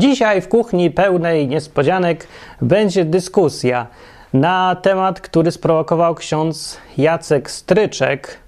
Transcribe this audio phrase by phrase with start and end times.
[0.00, 2.26] Dzisiaj w kuchni pełnej niespodzianek
[2.62, 3.86] będzie dyskusja
[4.32, 8.38] na temat, który sprowokował ksiądz Jacek Stryczek.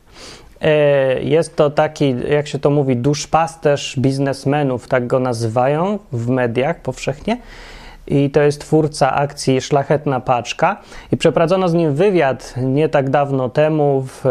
[0.60, 6.80] E, jest to taki, jak się to mówi, duszpasterz biznesmenów, tak go nazywają w mediach
[6.80, 7.38] powszechnie.
[8.06, 10.80] I to jest twórca akcji Szlachetna Paczka.
[11.12, 14.24] I przeprowadzono z nim wywiad nie tak dawno temu w,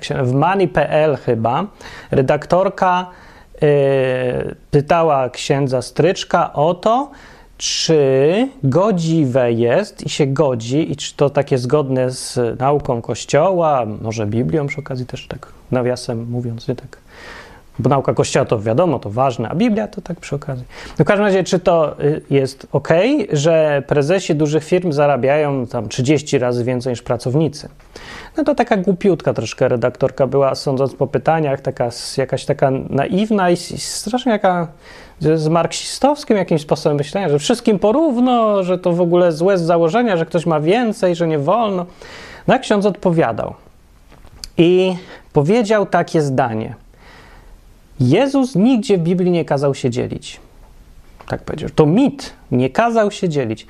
[0.00, 1.66] się, w Money.pl chyba.
[2.10, 3.06] Redaktorka
[4.70, 7.10] pytała księdza Stryczka o to,
[7.58, 14.26] czy godziwe jest i się godzi, i czy to takie zgodne z nauką Kościoła, może
[14.26, 16.98] Biblią przy okazji też tak nawiasem mówiąc, nie tak
[17.80, 20.64] bo nauka Kościoła to wiadomo, to ważne, a Biblia to tak przy okazji.
[20.98, 22.88] No w każdym razie, czy to y, jest ok,
[23.32, 27.68] że prezesi dużych firm zarabiają tam 30 razy więcej niż pracownicy?
[28.36, 33.56] No to taka głupiutka troszkę redaktorka była, sądząc po pytaniach, taka, jakaś taka naiwna i
[33.56, 34.68] strasznie jaka
[35.20, 40.16] z marksistowskim jakimś sposobem myślenia, że wszystkim porówno, że to w ogóle złe z założenia,
[40.16, 41.86] że ktoś ma więcej, że nie wolno.
[42.46, 43.54] No jak ksiądz odpowiadał
[44.58, 44.96] i
[45.32, 46.74] powiedział takie zdanie–
[48.00, 50.40] Jezus nigdzie w Biblii nie kazał się dzielić.
[51.28, 51.70] Tak powiedział.
[51.74, 52.32] To mit.
[52.50, 53.66] Nie kazał się dzielić.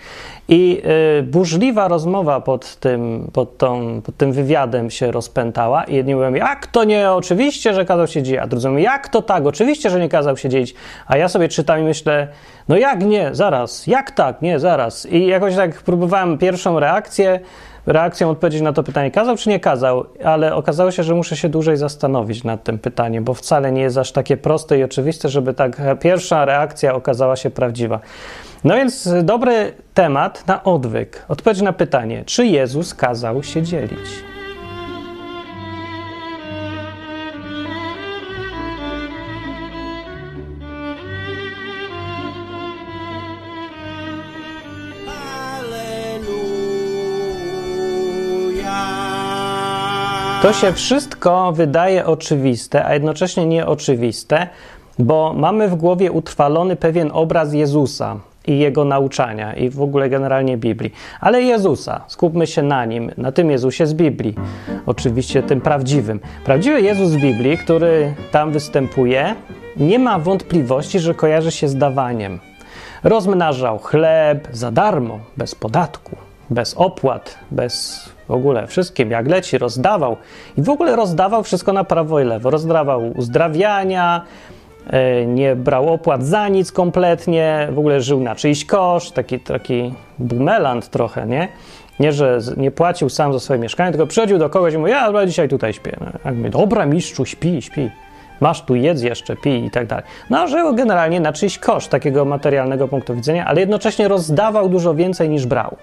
[0.48, 0.82] I
[1.18, 5.84] y, burzliwa rozmowa pod tym, pod, tą, pod tym wywiadem się rozpętała.
[5.84, 8.40] I jedni mówią, jak to nie, oczywiście, że kazał się dzielić.
[8.42, 10.74] A drudzy mówią, jak to tak, oczywiście, że nie kazał się dzielić.
[11.06, 12.28] A ja sobie czytam i myślę,
[12.68, 15.06] no jak nie, zaraz, jak tak, nie, zaraz.
[15.06, 17.40] I jakoś tak próbowałem pierwszą reakcję
[17.86, 21.48] reakcją odpowiedzieć na to pytanie, kazał czy nie kazał, ale okazało się, że muszę się
[21.48, 25.54] dłużej zastanowić nad tym pytaniem, bo wcale nie jest aż takie proste i oczywiste, żeby
[25.54, 28.00] tak pierwsza reakcja okazała się prawdziwa.
[28.64, 31.24] No więc dobry temat na odwyk.
[31.28, 34.29] Odpowiedź na pytanie, czy Jezus kazał się dzielić?
[50.42, 54.46] To się wszystko wydaje oczywiste, a jednocześnie nieoczywiste,
[54.98, 60.56] bo mamy w głowie utrwalony pewien obraz Jezusa i jego nauczania i w ogóle generalnie
[60.56, 60.92] Biblii.
[61.20, 64.34] Ale Jezusa, skupmy się na nim, na tym Jezusie z Biblii,
[64.86, 66.20] oczywiście tym prawdziwym.
[66.44, 69.34] Prawdziwy Jezus z Biblii, który tam występuje,
[69.76, 72.40] nie ma wątpliwości, że kojarzy się z dawaniem.
[73.04, 76.16] Rozmnażał chleb za darmo, bez podatku,
[76.50, 80.16] bez opłat, bez w ogóle wszystkim, jak leci, rozdawał.
[80.58, 82.50] I w ogóle rozdawał wszystko na prawo i lewo.
[82.50, 84.22] Rozdawał uzdrawiania,
[84.90, 89.94] e, nie brał opłat za nic kompletnie, w ogóle żył na czyjś koszt, taki, taki
[90.18, 91.48] bumeland trochę, nie?
[92.00, 95.26] Nie, że nie płacił sam za swoje mieszkanie, tylko przychodził do kogoś i mówił, ja
[95.26, 95.96] dzisiaj tutaj śpię.
[96.00, 97.90] No, mówię, dobra mistrzu, śpi, śpi.
[98.40, 100.04] Masz tu jedz jeszcze, pij i tak dalej.
[100.30, 105.28] No, żył generalnie na czyjś koszt takiego materialnego punktu widzenia, ale jednocześnie rozdawał dużo więcej
[105.28, 105.76] niż brał.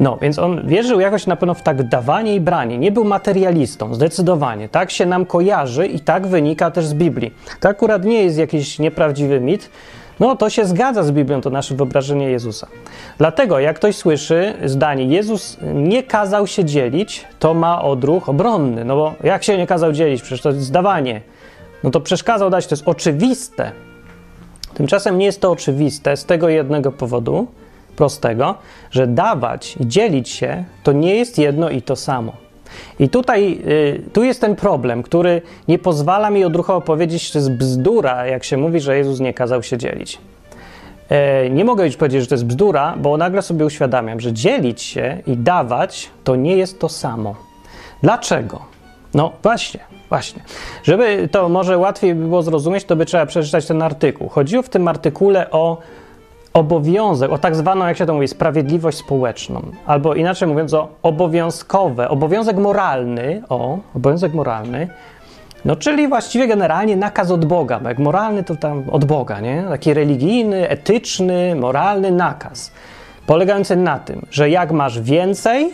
[0.00, 2.78] No, więc on wierzył jakoś na pewno w tak dawanie i branie.
[2.78, 4.68] Nie był materialistą, zdecydowanie.
[4.68, 7.34] Tak się nam kojarzy i tak wynika też z Biblii.
[7.60, 9.70] To akurat nie jest jakiś nieprawdziwy mit.
[10.20, 12.66] No, to się zgadza z Biblią, to nasze wyobrażenie Jezusa.
[13.18, 18.84] Dlatego, jak ktoś słyszy zdanie, Jezus nie kazał się dzielić, to ma odruch obronny.
[18.84, 20.22] No bo jak się nie kazał dzielić?
[20.22, 21.20] Przecież to jest zdawanie.
[21.84, 23.72] No to przeszkadzał dać, to jest oczywiste.
[24.74, 27.46] Tymczasem nie jest to oczywiste z tego jednego powodu,
[27.96, 28.54] prostego,
[28.90, 32.32] że dawać i dzielić się to nie jest jedno i to samo.
[32.98, 37.38] I tutaj y, tu jest ten problem, który nie pozwala mi odruchowo powiedzieć, że to
[37.38, 40.18] jest bzdura, jak się mówi, że Jezus nie kazał się dzielić.
[41.08, 44.82] E, nie mogę już powiedzieć, że to jest bzdura, bo nagle sobie uświadamiam, że dzielić
[44.82, 47.34] się i dawać to nie jest to samo.
[48.02, 48.60] Dlaczego?
[49.14, 50.42] No właśnie, właśnie.
[50.82, 54.28] Żeby to może łatwiej było zrozumieć, to by trzeba przeczytać ten artykuł.
[54.28, 55.78] Chodziło w tym artykule o
[56.54, 62.08] obowiązek, o tak zwaną, jak się to mówi, sprawiedliwość społeczną, albo inaczej mówiąc, o obowiązkowe,
[62.08, 64.88] obowiązek moralny, o, obowiązek moralny,
[65.64, 69.64] no czyli właściwie generalnie nakaz od Boga, bo jak moralny to tam od Boga, nie?
[69.68, 72.72] Taki religijny, etyczny, moralny nakaz,
[73.26, 75.72] polegający na tym, że jak masz więcej,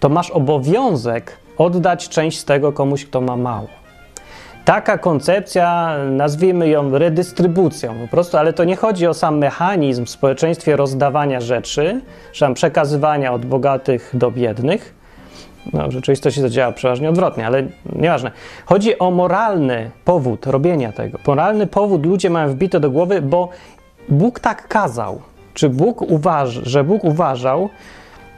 [0.00, 3.81] to masz obowiązek oddać część z tego komuś, kto ma mało.
[4.64, 10.10] Taka koncepcja, nazwijmy ją redystrybucją po prostu, ale to nie chodzi o sam mechanizm w
[10.10, 12.00] społeczeństwie rozdawania rzeczy,
[12.32, 14.94] czy tam przekazywania od bogatych do biednych.
[15.72, 17.62] No, w rzeczywistości to działa przeważnie odwrotnie, ale
[17.96, 18.30] nieważne.
[18.66, 21.18] Chodzi o moralny powód robienia tego.
[21.26, 23.48] Moralny powód ludzie mają wbite do głowy, bo
[24.08, 25.20] Bóg tak kazał.
[25.54, 27.68] Czy Bóg uważa, że Bóg uważał,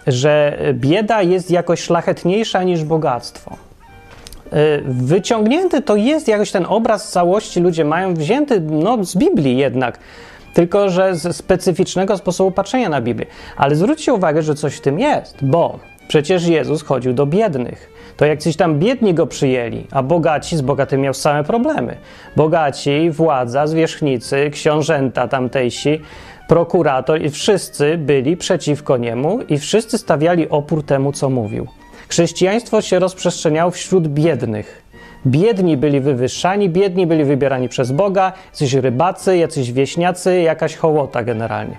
[0.06, 3.56] że bieda jest jakoś szlachetniejsza niż bogactwo?
[4.55, 9.99] Y, wyciągnięty to jest jakoś ten obraz całości ludzie mają wzięty no, z Biblii jednak.
[10.55, 13.27] tylko że ze specyficznego sposobu patrzenia na Biblię.
[13.56, 15.79] Ale zwróćcie uwagę, że coś w tym jest, bo
[16.09, 17.91] przecież Jezus chodził do biednych.
[18.17, 21.97] To jak coś tam biedni go przyjęli, a bogaci z bogatymi miał same problemy.
[22.37, 26.01] Bogaci, władza, zwierzchnicy, książęta tamtejsi,
[26.49, 31.67] prokurator i wszyscy byli przeciwko niemu i wszyscy stawiali opór temu, co mówił.
[32.09, 34.85] Chrześcijaństwo się rozprzestrzeniało wśród biednych.
[35.27, 41.77] Biedni byli wywyższani, biedni byli wybierani przez Boga, jacyś rybacy, jacyś wieśniacy, jakaś hołota generalnie.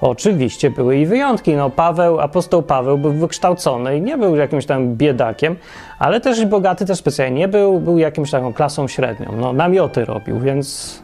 [0.00, 1.54] Oczywiście były i wyjątki.
[1.54, 5.56] No, Paweł, apostoł Paweł był wykształcony i nie był jakimś tam biedakiem,
[5.98, 9.32] ale też bogaty też specjalnie nie był, był jakimś taką klasą średnią.
[9.40, 10.98] No, namioty robił, więc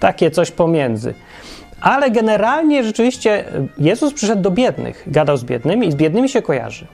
[0.00, 1.14] takie coś pomiędzy.
[1.80, 3.44] Ale generalnie rzeczywiście
[3.78, 6.86] Jezus przyszedł do biednych, gadał z biednymi i z biednymi się kojarzy.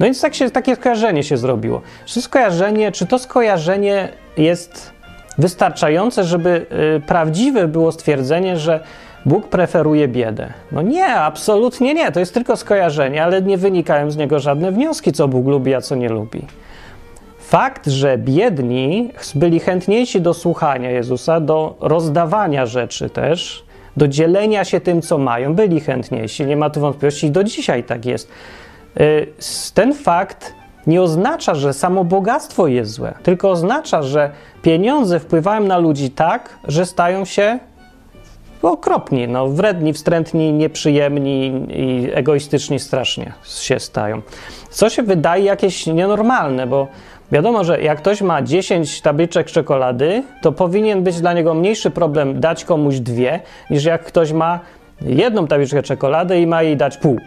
[0.00, 1.82] No więc tak się, takie skojarzenie się zrobiło.
[2.04, 4.92] Czy to skojarzenie, czy to skojarzenie jest
[5.38, 8.80] wystarczające, żeby y, prawdziwe było stwierdzenie, że
[9.26, 10.52] Bóg preferuje biedę?
[10.72, 12.12] No nie, absolutnie nie.
[12.12, 15.80] To jest tylko skojarzenie, ale nie wynikają z niego żadne wnioski, co Bóg lubi, a
[15.80, 16.42] co nie lubi.
[17.38, 23.64] Fakt, że biedni byli chętniejsi do słuchania Jezusa, do rozdawania rzeczy też,
[23.96, 27.84] do dzielenia się tym, co mają, byli chętniejsi, nie ma tu wątpliwości, i do dzisiaj
[27.84, 28.28] tak jest.
[29.00, 29.26] Y,
[29.74, 30.54] ten fakt
[30.86, 34.30] nie oznacza, że samo bogactwo jest złe, tylko oznacza, że
[34.62, 37.58] pieniądze wpływają na ludzi tak, że stają się
[38.62, 44.22] okropni, no, wredni, wstrętni, nieprzyjemni i egoistyczni strasznie się stają.
[44.70, 46.88] Co się wydaje jakieś nienormalne, bo
[47.32, 52.40] wiadomo, że jak ktoś ma 10 tabliczek czekolady, to powinien być dla niego mniejszy problem
[52.40, 54.60] dać komuś dwie, niż jak ktoś ma
[55.00, 57.18] jedną tabliczkę czekolady i ma jej dać pół.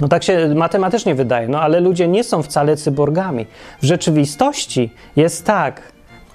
[0.00, 3.46] No tak się matematycznie wydaje, no ale ludzie nie są wcale cyborgami.
[3.82, 5.92] W rzeczywistości jest tak,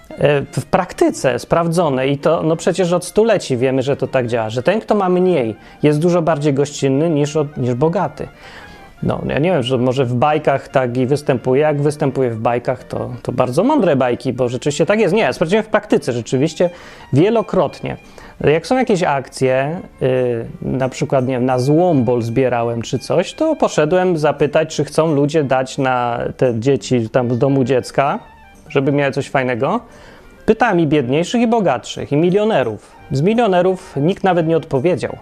[0.09, 4.49] e, w praktyce sprawdzone i to no przecież od stuleci wiemy, że to tak działa,
[4.49, 8.27] że ten, kto ma mniej, jest dużo bardziej gościnny niż, niż bogaty.
[9.03, 11.61] No, ja nie wiem, że może w bajkach tak i występuje.
[11.61, 15.13] Jak występuje w bajkach, to, to bardzo mądre bajki, bo rzeczywiście tak jest.
[15.13, 16.69] Nie, ja sprawdziłem w praktyce, rzeczywiście
[17.13, 17.97] wielokrotnie.
[18.43, 23.55] Jak są jakieś akcje, yy, na przykład nie wiem, na złombol zbierałem czy coś, to
[23.55, 28.19] poszedłem zapytać, czy chcą ludzie dać na te dzieci tam z domu dziecka,
[28.69, 29.79] żeby miały coś fajnego.
[30.45, 32.91] Pytałem i biedniejszych, i bogatszych, i milionerów.
[33.11, 35.17] Z milionerów nikt nawet nie odpowiedział.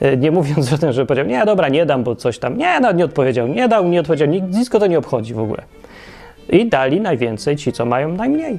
[0.00, 2.56] Yy, nie mówiąc o tym, że powiedział, nie, dobra, nie dam, bo coś tam.
[2.56, 5.62] Nie, no, nie odpowiedział, nie dał, nie odpowiedział, nic to nie obchodzi w ogóle.
[6.48, 8.58] I dali najwięcej ci, co mają najmniej.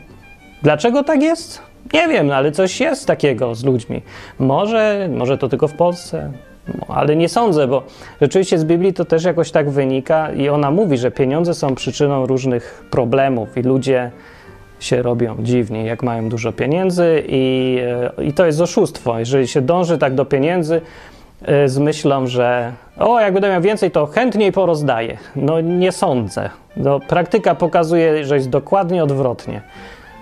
[0.63, 1.61] Dlaczego tak jest?
[1.93, 4.01] Nie wiem, no, ale coś jest takiego z ludźmi.
[4.39, 6.31] Może, może to tylko w Polsce,
[6.67, 7.83] no, ale nie sądzę, bo
[8.21, 12.25] rzeczywiście z Biblii to też jakoś tak wynika i ona mówi, że pieniądze są przyczyną
[12.25, 14.11] różnych problemów i ludzie
[14.79, 17.77] się robią dziwnie, jak mają dużo pieniędzy i,
[18.17, 19.19] e, i to jest oszustwo.
[19.19, 20.81] Jeżeli się dąży tak do pieniędzy e,
[21.65, 25.17] z myślą, że o, jak będę miał więcej, to chętniej porozdaję.
[25.35, 26.49] No nie sądzę.
[26.77, 29.61] No, praktyka pokazuje, że jest dokładnie odwrotnie.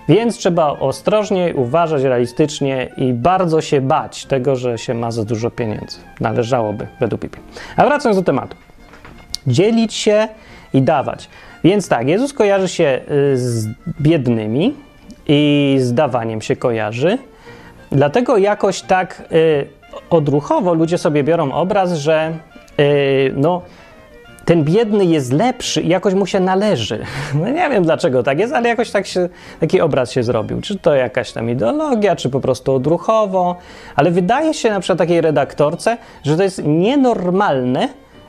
[0.08, 5.50] Więc trzeba ostrożnie uważać realistycznie i bardzo się bać tego, że się ma za dużo
[5.50, 5.98] pieniędzy.
[6.20, 7.42] Należałoby, według Biblii.
[7.76, 8.56] A wracając do tematu.
[9.46, 10.28] Dzielić się
[10.72, 11.28] i dawać.
[11.64, 13.68] Więc tak, Jezus kojarzy się y, z
[14.00, 14.74] biednymi
[15.28, 17.18] i z dawaniem się kojarzy.
[17.92, 19.77] Dlatego jakoś tak y,
[20.10, 22.32] odruchowo ludzie sobie biorą obraz, że
[22.80, 23.62] y, no,
[24.48, 26.98] ten biedny jest lepszy i jakoś mu się należy.
[27.40, 29.28] No nie wiem dlaczego tak jest, ale jakoś tak się,
[29.60, 30.60] taki obraz się zrobił.
[30.60, 33.56] Czy to jakaś tam ideologia, czy po prostu odruchowo,
[33.96, 37.88] ale wydaje się na przykład takiej redaktorce, że to jest nienormalne,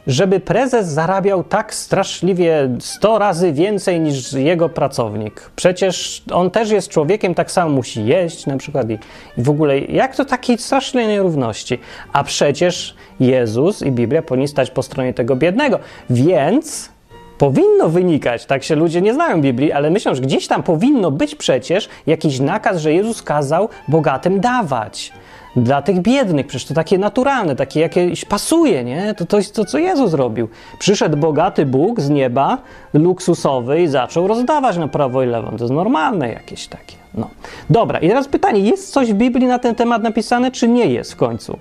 [0.10, 5.52] żeby prezes zarabiał tak straszliwie 100 razy więcej niż jego pracownik.
[5.56, 8.94] Przecież on też jest człowiekiem, tak samo musi jeść na przykład i,
[9.38, 11.80] i w ogóle jak to takiej strasznej nierówności?
[12.14, 15.80] A przecież Jezus i Biblia powinni stać po stronie tego biednego.
[16.10, 16.90] Więc
[17.38, 21.36] powinno wynikać, tak się ludzie nie znają Biblii, ale myślą, że gdzieś tam powinno być
[21.36, 25.12] przecież jakiś nakaz, że Jezus kazał bogatym dawać
[25.56, 26.48] dla tych biednych.
[26.48, 29.14] Przecież to takie naturalne, takie jakieś pasuje, nie?
[29.14, 30.50] To, jest to, co Jezus zrobił.
[30.80, 32.58] Przyszedł bogaty Bóg z nieba,
[32.94, 35.52] luksusowy i zaczął rozdawać na prawo i lewo.
[35.52, 36.96] To jest normalne jakieś takie.
[37.14, 37.30] No.
[37.70, 41.14] Dobra, i teraz pytanie, jest coś w Biblii na ten temat napisane, czy nie jest
[41.14, 41.58] w końcu?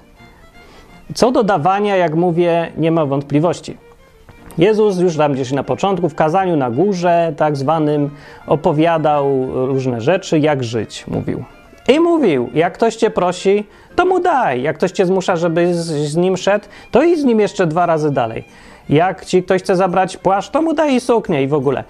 [1.15, 3.77] Co do dawania, jak mówię, nie ma wątpliwości.
[4.59, 8.11] Jezus już tam gdzieś na początku, w kazaniu na górze, tak zwanym,
[8.47, 11.45] opowiadał różne rzeczy, jak żyć, mówił.
[11.89, 13.65] I mówił, jak ktoś cię prosi,
[13.97, 14.63] to mu daj.
[14.63, 17.87] Jak ktoś cię zmusza, żeby z, z nim szedł, to idź z nim jeszcze dwa
[17.87, 18.45] razy dalej.
[18.89, 21.85] Jak ci ktoś chce zabrać płaszcz, to mu daj i suknię i w ogóle.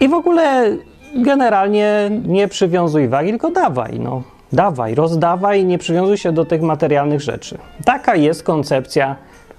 [0.00, 0.76] I w ogóle
[1.14, 4.00] generalnie nie przywiązuj wagi, tylko dawaj.
[4.00, 4.22] No.
[4.52, 7.58] Dawaj, rozdawaj, nie przywiązuj się do tych materialnych rzeczy.
[7.84, 9.16] Taka jest koncepcja.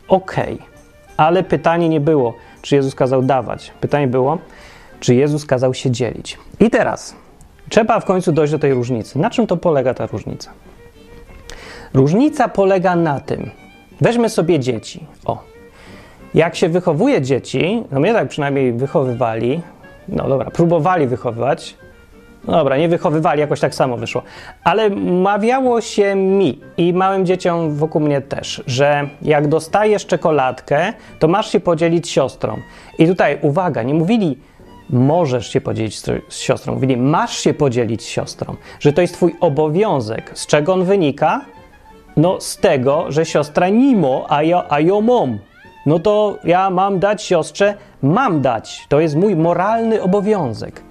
[0.08, 0.58] Okay.
[1.18, 3.72] Ale pytanie nie było, czy Jezus kazał dawać.
[3.82, 4.38] Pytanie było,
[5.00, 6.38] czy Jezus kazał się dzielić.
[6.60, 7.16] I teraz
[7.72, 9.20] trzeba w końcu dojść do tej różnicy.
[9.20, 10.52] Na czym to polega ta różnica?
[11.94, 13.52] Różnica polega na tym,
[14.02, 15.06] weźmy sobie dzieci.
[15.26, 15.44] O,
[16.34, 19.62] jak się wychowuje dzieci, no mnie tak przynajmniej wychowywali,
[20.08, 21.76] no dobra, próbowali wychowywać,
[22.48, 24.22] no dobra, nie wychowywali, jakoś tak samo wyszło.
[24.64, 31.28] Ale mawiało się mi i małym dzieciom wokół mnie też, że jak dostajesz czekoladkę, to
[31.28, 32.58] masz się podzielić siostrą.
[33.00, 34.38] I tutaj uwaga, nie mówili
[34.92, 39.36] możesz się podzielić z, siostrą, mówili masz się podzielić z siostrą, że to jest twój
[39.40, 40.32] obowiązek.
[40.34, 41.42] Z czego on wynika?
[42.18, 45.40] No z tego, że siostra nimo, a ja, a ja mam.
[45.86, 48.86] No to ja mam dać siostrze, mam dać.
[48.90, 50.82] To jest mój moralny obowiązek.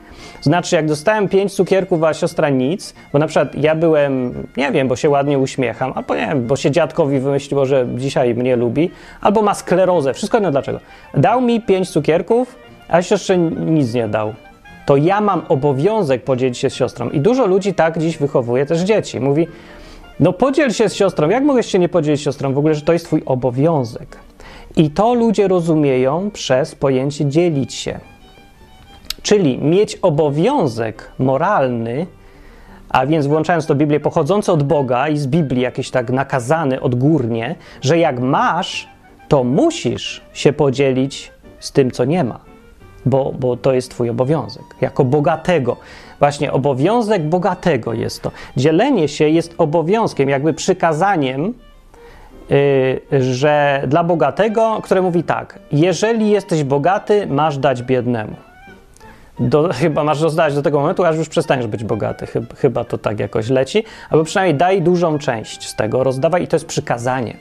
[0.40, 4.88] Znaczy, jak dostałem pięć cukierków, a siostra nic, bo na przykład ja byłem, nie wiem,
[4.88, 8.90] bo się ładnie uśmiecham, albo nie wiem, bo się dziadkowi wymyśliło, że dzisiaj mnie lubi,
[9.20, 10.80] albo ma sklerozę, wszystko jedno dlaczego.
[11.14, 12.56] Dał mi pięć cukierków,
[12.90, 14.34] a siostrze nic nie dał.
[14.86, 17.10] To ja mam obowiązek podzielić się z siostrą.
[17.10, 19.20] I dużo ludzi tak dziś wychowuje też dzieci.
[19.20, 19.46] Mówi,
[20.20, 21.28] no podziel się z siostrą.
[21.28, 22.52] Jak mogę się nie podzielić z siostrą?
[22.52, 24.16] W ogóle, że to jest twój obowiązek.
[24.76, 28.00] I to ludzie rozumieją przez pojęcie dzielić się.
[29.22, 32.06] Czyli mieć obowiązek moralny,
[32.88, 37.54] a więc włączając to Biblię pochodzące od Boga i z Biblii jakieś tak nakazane odgórnie,
[37.80, 38.88] że jak masz,
[39.28, 42.49] to musisz się podzielić z tym, co nie ma,
[43.06, 44.64] bo, bo to jest Twój obowiązek.
[44.80, 45.76] Jako bogatego.
[46.18, 48.30] Właśnie obowiązek bogatego jest to.
[48.56, 51.54] Dzielenie się jest obowiązkiem, jakby przykazaniem,
[53.10, 58.36] yy, że dla bogatego, które mówi tak: jeżeli jesteś bogaty, masz dać biednemu
[59.40, 62.26] do, chyba masz rozdać do tego momentu, aż już przestaniesz być bogaty.
[62.26, 63.84] Chyba, chyba to tak jakoś leci.
[64.10, 67.36] Albo przynajmniej daj dużą część z tego, rozdawaj i to jest przykazanie.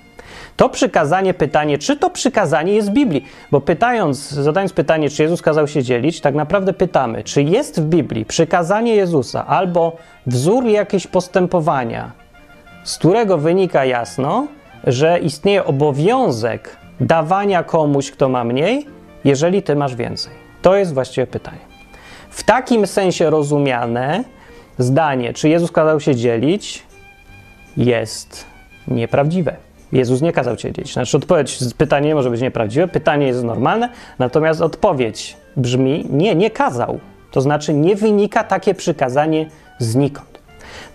[0.59, 3.25] To przykazanie, pytanie, czy to przykazanie jest w Biblii?
[3.51, 7.85] Bo pytając, zadając pytanie, czy Jezus kazał się dzielić, tak naprawdę pytamy, czy jest w
[7.85, 9.97] Biblii przykazanie Jezusa albo
[10.27, 12.11] wzór jakiegoś postępowania,
[12.83, 14.47] z którego wynika jasno,
[14.83, 18.85] że istnieje obowiązek dawania komuś, kto ma mniej,
[19.23, 20.33] jeżeli ty masz więcej.
[20.61, 21.65] To jest właściwe pytanie.
[22.29, 24.23] W takim sensie rozumiane
[24.77, 26.83] zdanie, czy Jezus kazał się dzielić,
[27.77, 28.45] jest
[28.87, 29.68] nieprawdziwe.
[29.91, 30.93] Jezus nie kazał się dzielić.
[30.93, 36.99] Znaczy, odpowiedź, pytanie może być nieprawdziwe, pytanie jest normalne, natomiast odpowiedź brzmi: nie, nie kazał.
[37.31, 39.45] To znaczy, nie wynika takie przykazanie
[39.79, 40.39] znikąd.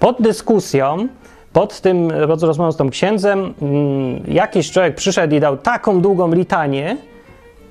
[0.01, 1.09] Pod dyskusją,
[1.53, 6.97] pod tym rozmową z tym księdzem, mm, jakiś człowiek przyszedł i dał taką długą litanię.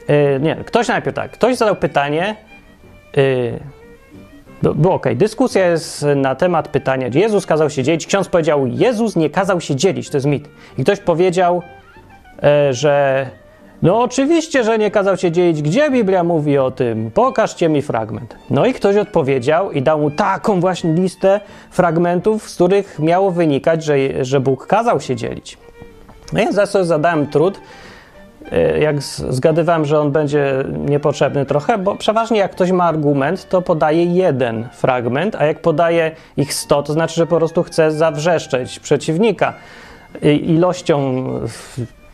[0.07, 2.35] Yy, nie, ktoś najpierw tak, ktoś zadał pytanie,
[3.17, 3.59] Yy,
[4.63, 5.05] było ok.
[5.15, 8.07] Dyskusja jest na temat pytania, czy Jezus kazał się dzielić.
[8.07, 10.49] Ksiądz powiedział, Jezus nie kazał się dzielić, to jest mit.
[10.77, 11.61] I ktoś powiedział,
[12.43, 13.25] e, że
[13.81, 15.61] no oczywiście, że nie kazał się dzielić.
[15.61, 17.11] Gdzie Biblia mówi o tym?
[17.11, 18.35] Pokażcie mi fragment.
[18.49, 21.39] No i ktoś odpowiedział i dał mu taką właśnie listę
[21.71, 25.57] fragmentów, z których miało wynikać, że, że Bóg kazał się dzielić.
[26.33, 27.59] No ja sobie zadałem trud
[28.79, 34.05] jak zgadywałem, że on będzie niepotrzebny trochę, bo przeważnie jak ktoś ma argument, to podaje
[34.05, 39.53] jeden fragment, a jak podaje ich 100, to znaczy, że po prostu chce zawrzeszczeć przeciwnika
[40.41, 41.25] ilością,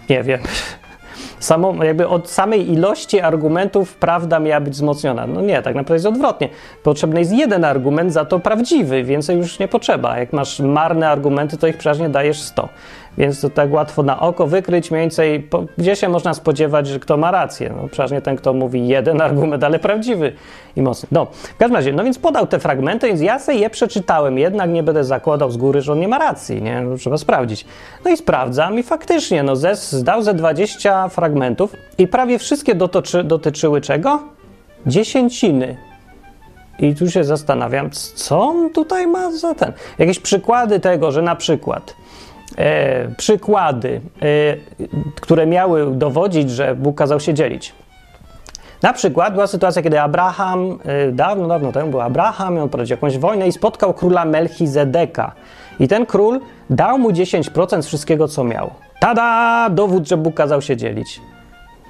[0.09, 0.39] nie wiem,
[1.39, 5.27] samą, jakby od samej ilości argumentów prawda miała być wzmocniona.
[5.27, 6.49] No nie, tak naprawdę jest odwrotnie.
[6.83, 10.17] Potrzebny jest jeden argument, za to prawdziwy, więcej już nie potrzeba.
[10.17, 12.69] Jak masz marne argumenty, to ich przeważnie dajesz 100.
[13.17, 16.99] Więc to tak łatwo na oko wykryć mniej więcej, po, gdzie się można spodziewać, że
[16.99, 17.73] kto ma rację.
[17.77, 20.33] No, przeważnie ten, kto mówi jeden argument, ale prawdziwy
[20.75, 21.07] i mocny.
[21.11, 24.69] No, w każdym razie, no więc podał te fragmenty, więc ja sobie je przeczytałem, jednak
[24.69, 26.81] nie będę zakładał z góry, że on nie ma racji, nie?
[26.81, 27.65] No, trzeba sprawdzić.
[28.05, 33.23] No i sprawdzam i faktycznie, no zes, zdał ze 20 fragmentów i prawie wszystkie dotoczy,
[33.23, 34.19] dotyczyły czego?
[34.85, 35.77] Dziesięciny.
[36.79, 39.73] I tu się zastanawiam, co on tutaj ma za ten.
[39.97, 41.95] Jakieś przykłady tego, że na przykład
[42.57, 44.25] e, przykłady, e,
[45.21, 47.73] które miały dowodzić, że Bóg kazał się dzielić.
[48.83, 53.17] Na przykład była sytuacja, kiedy Abraham, e, dawno, dawno temu był Abraham, on prowadził jakąś
[53.17, 55.31] wojnę i spotkał króla Melchizedeka.
[55.79, 56.39] I ten król
[56.69, 58.71] dał mu 10% wszystkiego, co miał.
[58.99, 59.69] Tada!
[59.69, 61.21] Dowód, że Bóg kazał się dzielić.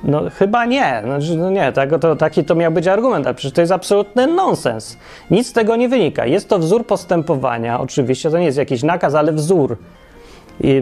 [0.04, 3.54] No chyba nie, znaczy, no nie, tak, to, taki to miał być argument, ale przecież
[3.54, 4.98] to jest absolutny nonsens.
[5.32, 6.26] Nic z tego nie wynika.
[6.26, 9.78] Jest to wzór postępowania, oczywiście, to nie jest jakiś nakaz, ale wzór.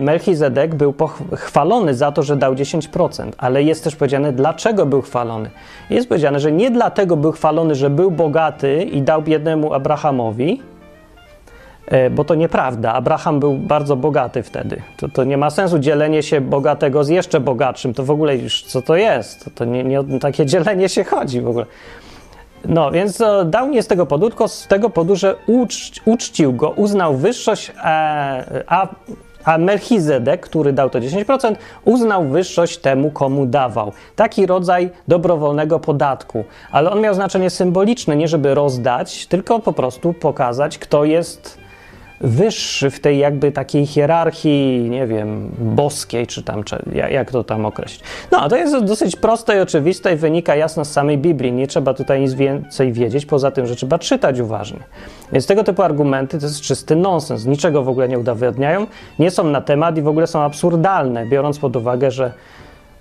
[0.01, 0.93] Melchizedek był
[1.35, 5.49] chwalony za to, że dał 10%, ale jest też powiedziane, dlaczego był chwalony.
[5.89, 10.61] Jest powiedziane, że nie dlatego był chwalony, że był bogaty i dał biednemu Abrahamowi,
[11.87, 12.93] E, bo to nieprawda.
[12.93, 14.81] Abraham był bardzo bogaty wtedy.
[14.97, 17.93] To, to nie ma sensu dzielenie się bogatego z jeszcze bogatszym.
[17.93, 19.45] To w ogóle już co to jest?
[19.45, 21.65] To, to nie, nie o takie dzielenie się chodzi w ogóle.
[22.65, 26.69] No, więc dał nie z tego powodu, tylko z tego powodu, że ucz, uczcił go,
[26.69, 28.87] uznał wyższość, a, a,
[29.47, 33.91] a Melchizedek, który dał to 10%, uznał wyższość temu, komu dawał.
[34.15, 36.43] Taki rodzaj dobrowolnego podatku.
[36.71, 41.66] Ale on miał znaczenie symboliczne, nie żeby rozdać, tylko po prostu pokazać, kto jest
[42.21, 47.65] wyższy w tej jakby takiej hierarchii, nie wiem, boskiej, czy tam, czy jak to tam
[47.65, 48.03] określić.
[48.31, 51.51] No, to jest dosyć proste i oczywiste i wynika jasno z samej Biblii.
[51.51, 54.79] Nie trzeba tutaj nic więcej wiedzieć, poza tym, że trzeba czytać uważnie.
[55.31, 57.45] Więc tego typu argumenty to jest czysty nonsens.
[57.45, 58.87] Niczego w ogóle nie udowadniają,
[59.19, 62.31] nie są na temat i w ogóle są absurdalne, biorąc pod uwagę, że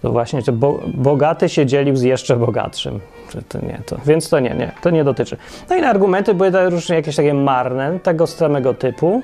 [0.03, 3.01] to właśnie że bo, bogaty się dzielił z jeszcze bogatszym.
[3.49, 5.37] To nie, to, więc to nie, nie, to nie dotyczy.
[5.71, 9.23] No i argumenty były różne jakieś takie marne, tego samego typu,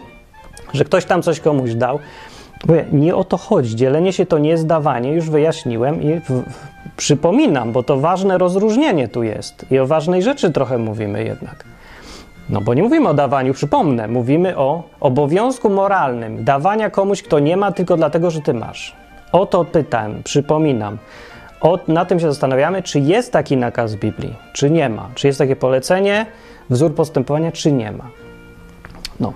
[0.73, 1.99] że ktoś tam coś komuś dał.
[2.67, 3.77] Mówię, nie o to chodzi.
[3.77, 6.43] Dzielenie się to nie jest dawanie, już wyjaśniłem i w,
[6.97, 11.65] przypominam, bo to ważne rozróżnienie tu jest i o ważnej rzeczy trochę mówimy jednak.
[12.51, 17.57] No bo nie mówimy o dawaniu, przypomnę, mówimy o obowiązku moralnym dawania komuś, kto nie
[17.57, 18.97] ma, tylko dlatego, że ty masz.
[19.33, 20.99] O to pytam, przypominam.
[21.89, 25.11] Na tym się zastanawiamy, czy jest taki nakaz w Biblii, czy nie ma.
[25.15, 26.27] Czy jest takie polecenie,
[26.71, 28.05] wzór postępowania, czy nie ma.
[29.21, 29.33] No.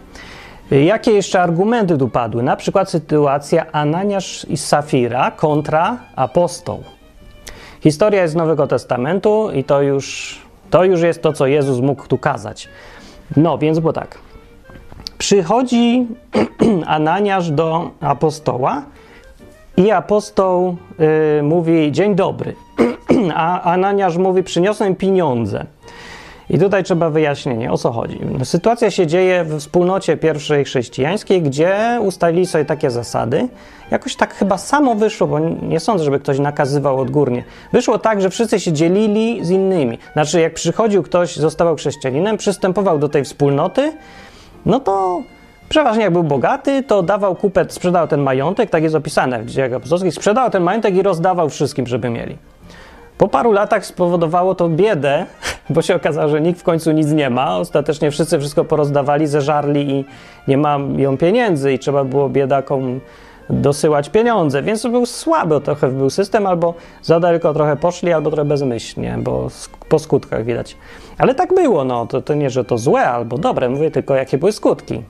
[0.71, 2.43] Jakie jeszcze argumenty tu padły?
[2.43, 6.83] Na przykład sytuacja Ananiasz i Safira kontra apostoł.
[7.81, 10.39] Historia jest z Nowego Testamentu i to już,
[10.71, 12.69] to już jest to, co Jezus mógł tu kazać.
[13.37, 14.19] No, więc było tak.
[15.19, 16.07] Przychodzi
[16.87, 18.83] Ananiasz do apostoła
[19.77, 20.77] i apostoł
[21.39, 22.55] y, mówi: Dzień dobry.
[23.35, 25.67] A Ananiasz mówi: Przyniosłem pieniądze.
[26.51, 28.21] I tutaj trzeba wyjaśnienie, o co chodzi.
[28.45, 33.49] Sytuacja się dzieje w wspólnocie pierwszej chrześcijańskiej, gdzie ustalili sobie takie zasady.
[33.91, 37.45] Jakoś tak chyba samo wyszło, bo nie sądzę, żeby ktoś nakazywał odgórnie.
[37.73, 39.99] Wyszło tak, że wszyscy się dzielili z innymi.
[40.13, 43.93] Znaczy, jak przychodził ktoś, zostawał chrześcijaninem, przystępował do tej wspólnoty,
[44.67, 45.23] no to
[45.69, 49.73] Przeważnie jak był bogaty, to dawał kupę, sprzedał ten majątek, tak jest opisane w dziejach
[49.73, 52.39] apostolskich, sprzedał ten majątek i rozdawał wszystkim, żeby mieli.
[53.19, 55.27] Po paru latach spowodowało to biedę,
[55.71, 57.57] bo się okazało, że nikt w końcu nic nie ma.
[57.59, 60.05] Ostatecznie wszyscy wszystko porozdawali, zeżarli i
[60.49, 63.01] nie mają pieniędzy i trzeba było biedakom
[63.51, 68.45] dosyłać pieniądze, więc był słaby trochę był system, albo za daleko trochę poszli, albo trochę
[68.45, 69.49] bezmyślnie, bo
[69.89, 70.77] po skutkach widać.
[71.19, 74.39] Ale tak było, no, to, to nie, że to złe albo dobre, mówię tylko, jakie
[74.39, 75.03] były skutki.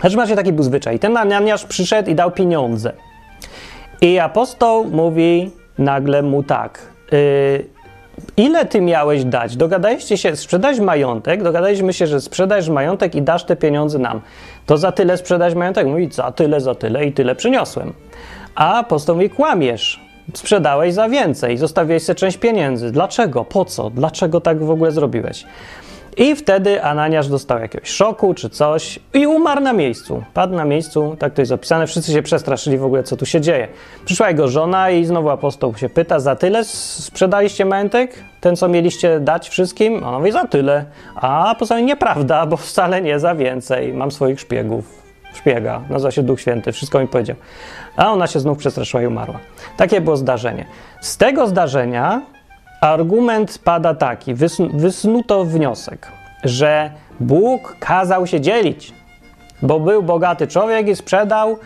[0.00, 0.98] Znaczy macie taki był zwyczaj.
[0.98, 2.92] Ten Ananiasz przyszedł i dał pieniądze.
[4.00, 6.78] I apostoł mówi nagle mu tak.
[7.12, 7.64] Yy,
[8.36, 9.56] ile ty miałeś dać?
[9.56, 14.20] Dogadaliście się, sprzedać majątek, dogadaliśmy się, że sprzedajesz majątek i dasz te pieniądze nam.
[14.66, 15.86] To za tyle sprzedać majątek?
[15.86, 17.92] Mówi, za tyle, za tyle i tyle przyniosłem.
[18.54, 20.00] A apostoł mówi, kłamiesz.
[20.34, 22.92] Sprzedałeś za więcej, zostawiłeś sobie część pieniędzy.
[22.92, 23.44] Dlaczego?
[23.44, 23.90] Po co?
[23.90, 25.44] Dlaczego tak w ogóle zrobiłeś?
[26.16, 30.24] I wtedy Ananiasz dostał jakiegoś szoku czy coś i umarł na miejscu.
[30.34, 31.86] Padł na miejscu, tak to jest opisane.
[31.86, 33.68] Wszyscy się przestraszyli w ogóle, co tu się dzieje.
[34.04, 38.24] Przyszła jego żona i znowu apostoł się pyta, za tyle sprzedaliście majątek?
[38.40, 40.04] Ten, co mieliście dać wszystkim?
[40.04, 40.84] On mówi, za tyle.
[41.14, 43.92] A poza tym nieprawda, bo wcale nie za więcej.
[43.92, 45.04] Mam swoich szpiegów.
[45.34, 47.36] Szpiega, nazywa się Duch Święty, wszystko mi powiedział.
[47.96, 49.38] A ona się znów przestraszyła i umarła.
[49.76, 50.66] Takie było zdarzenie.
[51.00, 52.22] Z tego zdarzenia
[52.84, 54.34] Argument pada taki,
[54.74, 56.08] wysnuto wniosek,
[56.44, 58.92] że Bóg kazał się dzielić,
[59.62, 61.58] bo był bogaty człowiek i sprzedał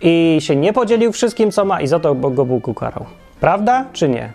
[0.00, 3.04] i się nie podzielił wszystkim, co ma i za to go Bóg ukarał.
[3.40, 4.32] Prawda czy nie?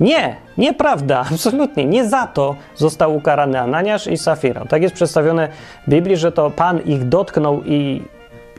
[0.00, 1.84] Nie, nieprawda, absolutnie.
[1.84, 4.64] Nie za to został ukarany Ananiasz i Safira.
[4.64, 5.48] Tak jest przedstawione
[5.86, 8.02] w Biblii, że to Pan ich dotknął i,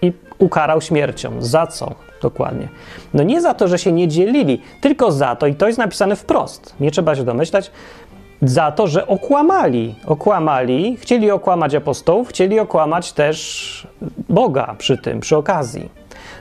[0.01, 1.31] i ukarał śmiercią.
[1.39, 2.06] Za co?
[2.21, 2.67] Dokładnie.
[3.13, 6.15] No nie za to, że się nie dzielili, tylko za to, i to jest napisane
[6.15, 7.71] wprost, nie trzeba się domyślać,
[8.41, 9.95] za to, że okłamali.
[10.05, 13.87] Okłamali, chcieli okłamać apostołów, chcieli okłamać też
[14.29, 15.89] Boga przy tym, przy okazji.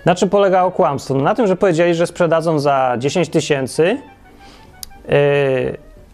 [0.05, 1.15] Na czym polega okłamstwo?
[1.15, 3.99] No na tym, że powiedzieli, że sprzedadzą za 10 tysięcy.
[5.09, 5.15] Yy,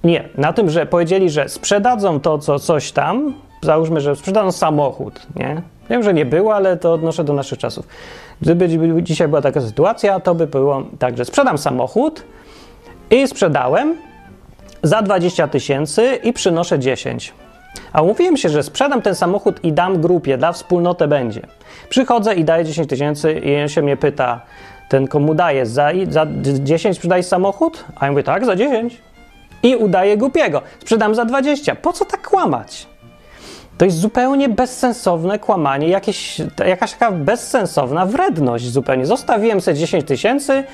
[0.04, 3.34] nie, na tym, że powiedzieli, że sprzedadzą to, co coś tam.
[3.62, 5.62] Załóżmy, że sprzedadzą samochód, nie?
[5.90, 7.86] Wiem, że nie było, ale to odnoszę do naszych czasów.
[8.42, 12.22] Gdyby dzisiaj była taka sytuacja, to by było tak, że sprzedam samochód
[13.10, 13.96] i sprzedałem
[14.82, 17.34] za 20 tysięcy i przynoszę 10.
[17.92, 21.40] A umówiłem się, że sprzedam ten samochód i dam grupie, dla wspólnoty będzie.
[21.88, 24.40] Przychodzę i daję 10 tysięcy i on się mnie pyta,
[24.88, 27.84] ten komu daje, za, za 10 sprzedaj samochód?
[27.96, 29.02] A ja mówię, tak, za 10.
[29.62, 30.62] I udaję głupiego.
[30.80, 31.74] Sprzedam za 20.
[31.74, 32.86] Po co tak kłamać?
[33.82, 39.06] To jest zupełnie bezsensowne kłamanie, jakieś, jakaś taka bezsensowna wredność zupełnie.
[39.06, 40.64] Zostawiłem sobie 10 tysięcy,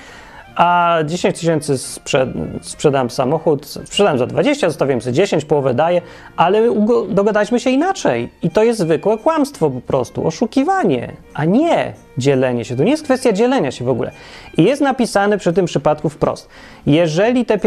[0.56, 2.28] a 10 tysięcy sprzed,
[2.62, 6.02] sprzedam samochód, sprzedam za 20, zostawiłem sobie 10, połowę daję,
[6.36, 6.62] ale
[7.08, 8.28] dogadaliśmy się inaczej.
[8.42, 12.76] I to jest zwykłe kłamstwo po prostu, oszukiwanie, a nie dzielenie się.
[12.76, 14.12] To nie jest kwestia dzielenia się w ogóle.
[14.56, 16.48] I jest napisane przy tym przypadku wprost.
[16.86, 17.58] Jeżeli te,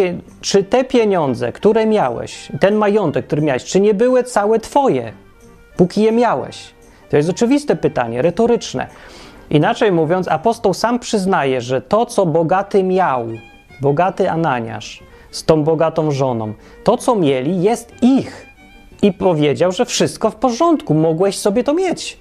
[0.41, 5.13] czy te pieniądze, które miałeś, ten majątek, który miałeś, czy nie były całe twoje,
[5.81, 6.73] póki je miałeś?
[7.09, 8.87] To jest oczywiste pytanie, retoryczne.
[9.49, 13.27] Inaczej mówiąc, apostoł sam przyznaje, że to, co bogaty miał,
[13.81, 18.47] bogaty Ananiasz z tą bogatą żoną, to, co mieli, jest ich.
[19.01, 22.17] I powiedział, że wszystko w porządku, mogłeś sobie to mieć.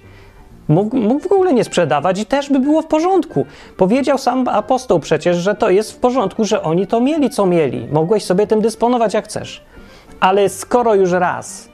[0.67, 3.45] Mógł, mógł w ogóle nie sprzedawać i też by było w porządku.
[3.77, 7.87] Powiedział sam apostoł przecież, że to jest w porządku, że oni to mieli, co mieli.
[7.91, 9.63] Mogłeś sobie tym dysponować jak chcesz.
[10.19, 11.70] Ale skoro już raz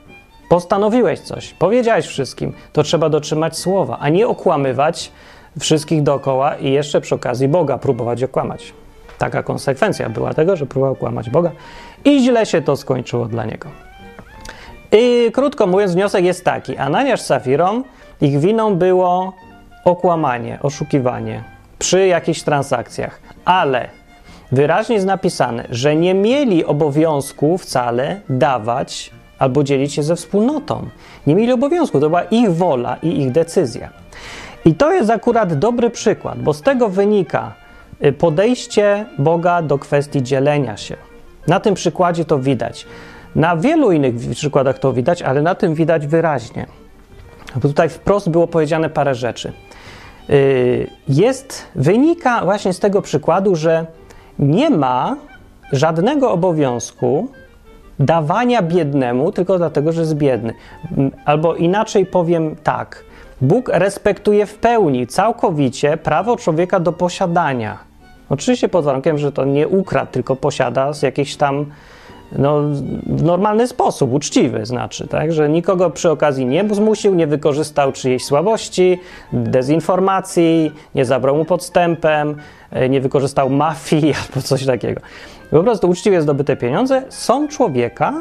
[0.48, 5.12] postanowiłeś coś, powiedziałeś wszystkim, to trzeba dotrzymać słowa, a nie okłamywać
[5.60, 8.72] wszystkich dookoła i jeszcze przy okazji Boga próbować okłamać.
[9.18, 11.50] Taka konsekwencja była tego, że próbował okłamać Boga
[12.04, 13.68] i źle się to skończyło dla niego.
[14.92, 17.82] I krótko mówiąc, wniosek jest taki: Ananiasz z Safirą,
[18.20, 19.32] ich winą było
[19.84, 21.44] okłamanie, oszukiwanie
[21.78, 23.88] przy jakichś transakcjach, ale
[24.52, 30.88] wyraźnie jest napisane, że nie mieli obowiązku wcale dawać albo dzielić się ze wspólnotą.
[31.26, 33.88] Nie mieli obowiązku, to była ich wola i ich decyzja.
[34.64, 37.54] I to jest akurat dobry przykład, bo z tego wynika
[38.04, 40.96] y, podejście Boga do kwestii dzielenia się.
[41.46, 42.86] Na tym przykładzie to widać.
[43.34, 46.66] Na wielu innych przykładach to widać, ale na tym widać wyraźnie.
[47.54, 49.52] Bo tutaj wprost było powiedziane parę rzeczy.
[50.30, 53.86] Y, jest, wynika właśnie z tego przykładu, że
[54.38, 55.16] nie ma
[55.72, 57.28] żadnego obowiązku
[57.98, 60.54] dawania biednemu tylko dlatego, że jest biedny.
[61.24, 63.04] Albo inaczej powiem tak.
[63.40, 67.78] Bóg respektuje w pełni, całkowicie prawo człowieka do posiadania.
[68.28, 71.66] Oczywiście pod warunkiem, że to nie ukradł, tylko posiada z jakiejś tam
[72.32, 72.60] no,
[73.06, 75.32] w normalny sposób, uczciwy znaczy, tak?
[75.32, 78.98] że nikogo przy okazji nie zmusił, nie wykorzystał czyjejś słabości,
[79.32, 82.36] dezinformacji, nie zabrał mu podstępem,
[82.70, 85.00] e, nie wykorzystał mafii albo coś takiego.
[85.50, 88.12] Po prostu uczciwie zdobyte pieniądze są człowieka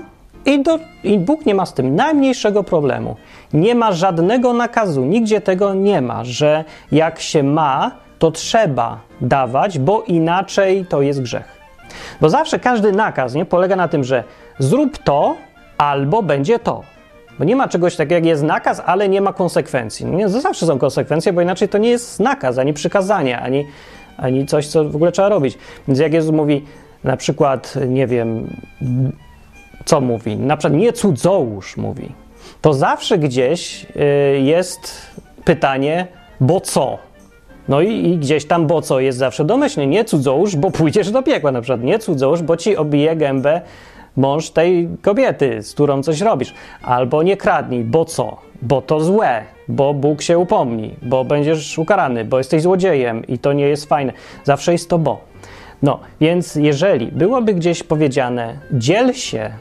[0.46, 3.16] i, do, i Bóg nie ma z tym najmniejszego problemu.
[3.54, 9.80] Nie ma żadnego nakazu, nigdzie tego nie ma, że jak się ma, to trzeba dawać,
[9.80, 11.58] bo inaczej to jest grzech.
[12.22, 14.24] Bo zawsze każdy nakaz nie, polega na tym, że
[14.60, 15.36] zrób to
[15.78, 16.84] albo będzie to.
[17.40, 20.06] Bo nie ma czegoś takiego jak jest nakaz, ale nie ma konsekwencji.
[20.06, 23.66] No nie, zawsze są konsekwencje, bo inaczej to nie jest nakaz, ani przykazanie, ani,
[24.18, 25.58] ani coś, co w ogóle trzeba robić.
[25.88, 26.66] Więc jak Jezus mówi
[27.08, 28.56] na przykład, nie wiem,
[29.86, 30.38] co mówi?
[30.38, 32.12] Na przykład nie cudzołóż mówi.
[32.62, 33.86] To zawsze gdzieś
[34.36, 35.12] y, jest
[35.46, 36.08] pytanie,
[36.39, 36.98] bo co?
[37.67, 39.88] No i, i, gdzieś tam, bo co jest zawsze domyślnie.
[39.88, 41.84] Nie cudzołóż, bo pójdziesz do piekła na przykład.
[41.84, 43.62] Nie cudzołóż, bo ci obije gębę
[44.15, 46.54] mąż tej kobiety, z którą coś robisz.
[46.82, 48.38] Albo nie kradnij, bo co?
[48.62, 53.54] Bo to złe, bo Bóg się upomni, bo będziesz ukarany, bo jesteś złodziejem i to
[53.54, 54.13] nie jest fajne.
[54.43, 55.27] Zawsze jest to bo.
[55.84, 59.52] No, więc jeżeli byłoby gdzieś powiedziane, dziel się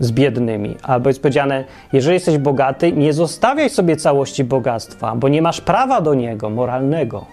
[0.00, 0.76] z biednymi.
[0.82, 6.00] Albo jest powiedziane, jeżeli jesteś bogaty, nie zostawiaj sobie całości bogactwa, bo nie masz prawa
[6.00, 7.26] do niego moralnego.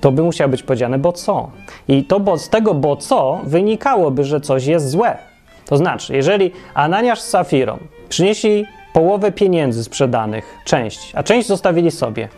[0.00, 1.50] To by musiało być powiedziane, bo co?
[1.88, 5.18] I to bo, z tego bo co wynikałoby, że coś jest złe.
[5.66, 7.78] To znaczy, jeżeli Ananiasz z Safirą
[8.08, 12.28] przynieśli połowę pieniędzy sprzedanych, część, a część zostawili sobie,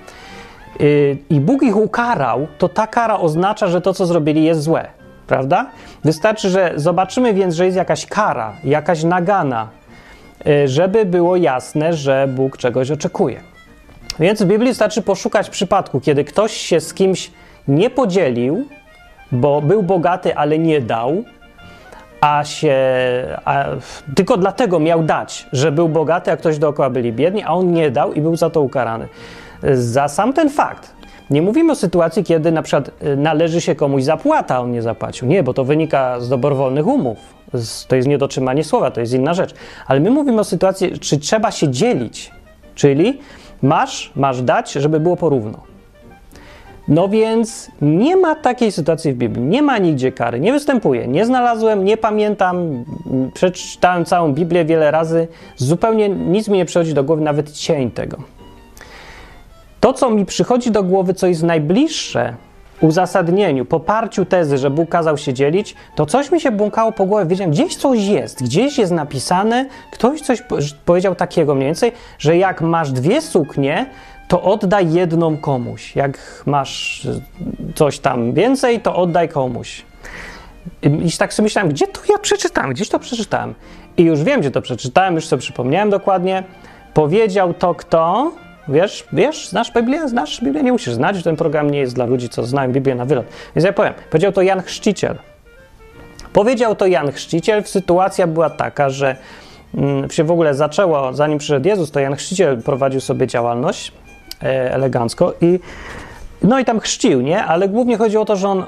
[1.30, 4.88] i Bóg ich ukarał, to ta kara oznacza, że to, co zrobili, jest złe
[5.26, 5.66] prawda?
[6.04, 9.68] Wystarczy, że zobaczymy więc, że jest jakaś kara, jakaś nagana,
[10.46, 13.40] y, żeby było jasne, że Bóg czegoś oczekuje.
[14.18, 17.30] Więc w Biblii wystarczy poszukać przypadku, kiedy ktoś się z kimś
[17.68, 18.68] nie podzielił,
[19.32, 21.24] bo był bogaty, ale nie dał,
[22.20, 22.76] a się
[23.44, 23.64] a,
[24.16, 27.90] tylko dlatego miał dać, że był bogaty, a ktoś dookoła byli biedni, a on nie
[27.90, 29.08] dał i był za to ukarany.
[29.72, 30.94] Za sam ten fakt
[31.31, 35.29] nie mówimy o sytuacji, kiedy na przykład y, należy się komuś zapłata, on nie zapłacił.
[35.29, 37.18] Nie, bo to wynika z dobrowolnych umów.
[37.88, 39.55] To jest niedotrzymanie słowa, to jest inna rzecz.
[39.87, 42.31] Ale my mówimy o sytuacji, czy trzeba się dzielić.
[42.74, 43.18] Czyli
[43.62, 45.61] masz, masz dać, żeby było porówno.
[46.88, 49.44] No więc nie ma takiej sytuacji w Biblii.
[49.44, 50.40] Nie ma nigdzie kary.
[50.40, 51.09] Nie występuje.
[51.09, 52.85] Nie znalazłem, nie pamiętam.
[53.35, 55.29] Przeczytałem całą Biblię wiele razy.
[55.57, 58.34] Zupełnie nic mi nie przychodzi do głowy, nawet cień tego.
[59.85, 62.35] To, co mi przychodzi do głowy, co jest najbliższe
[62.81, 67.27] uzasadnieniu, poparciu tezy, że Bóg kazał się dzielić, to coś mi się błąkało po głowie.
[67.27, 70.42] Wiedziałem, gdzieś coś jest, gdzieś jest napisane, ktoś coś
[70.85, 73.87] powiedział takiego mniej więcej, że jak masz dwie suknie,
[74.29, 75.97] to oddaj jedną komuś.
[75.97, 77.07] Jak masz
[77.75, 79.85] coś tam więcej, to oddaj komuś.
[80.83, 83.55] I tak sobie myślałem, gdzie to ja przeczytałem, gdzieś to przeczytałem.
[83.97, 86.42] I już wiem, gdzie to przeczytałem, już sobie przypomniałem dokładnie.
[86.94, 88.33] Powiedział to kto?
[88.68, 90.09] Wiesz, wiesz, znasz Biblię?
[90.09, 90.62] Znasz Biblię?
[90.62, 93.27] Nie musisz znać, ten program nie jest dla ludzi, co znają Biblię na wylot.
[93.57, 95.18] Więc ja powiem, powiedział to Jan Chrzciciel.
[96.33, 99.16] Powiedział to Jan Chrzciciel, sytuacja była taka, że
[99.74, 103.92] mm, się w ogóle zaczęło, zanim przyszedł Jezus, to Jan Chrzciciel prowadził sobie działalność
[104.42, 105.61] e, elegancko i
[106.42, 107.44] no i tam chrzcił, nie?
[107.44, 108.64] Ale głównie chodzi o to, że on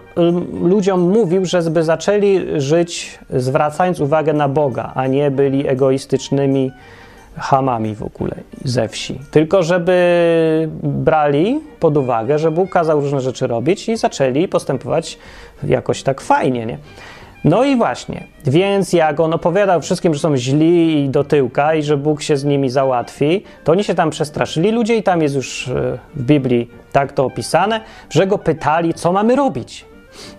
[0.62, 6.72] ludziom mówił, żeby zaczęli żyć zwracając uwagę na Boga, a nie byli egoistycznymi
[7.38, 9.20] hamami w ogóle ze wsi.
[9.30, 15.18] Tylko żeby brali pod uwagę, że Bóg kazał różne rzeczy robić i zaczęli postępować
[15.64, 16.78] jakoś tak fajnie, nie?
[17.44, 21.82] No i właśnie, więc jak on opowiadał wszystkim, że są źli i do tyłka i
[21.82, 25.34] że Bóg się z nimi załatwi, to oni się tam przestraszyli ludzie i tam jest
[25.34, 29.84] już e, w Biblii tak to opisane, że go pytali, co mamy robić.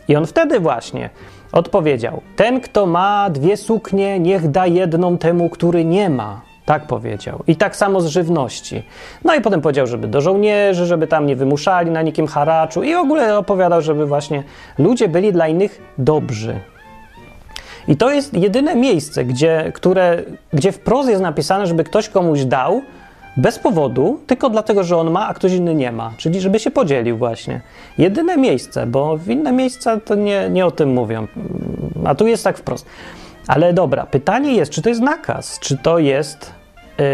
[0.08, 1.10] I on wtedy właśnie
[1.52, 6.47] odpowiedział: Ten, kto ma dwie suknie, niech da jedną temu, który nie ma.
[6.67, 7.43] Tak powiedział.
[7.47, 8.84] I tak samo z żywności.
[9.23, 12.93] No i potem powiedział, żeby do żołnierzy, żeby tam nie wymuszali na nikim haraczu i
[12.93, 14.43] w ogóle opowiadał, żeby właśnie
[14.77, 16.60] ludzie byli dla innych dobrzy.
[17.88, 22.82] I to jest jedyne miejsce, gdzie, które, gdzie wprost jest napisane, żeby ktoś komuś dał
[23.38, 26.13] bez powodu, tylko dlatego, że on ma, a ktoś inny nie ma.
[26.17, 27.62] Czyli żeby się podzielił właśnie.
[27.97, 31.27] Jedyne miejsce, bo w inne miejsca to nie, nie o tym mówią.
[32.06, 32.86] A tu jest tak wprost.
[33.48, 36.54] Ale dobra, pytanie jest, czy to jest nakaz, czy to jest,
[36.98, 37.06] yy,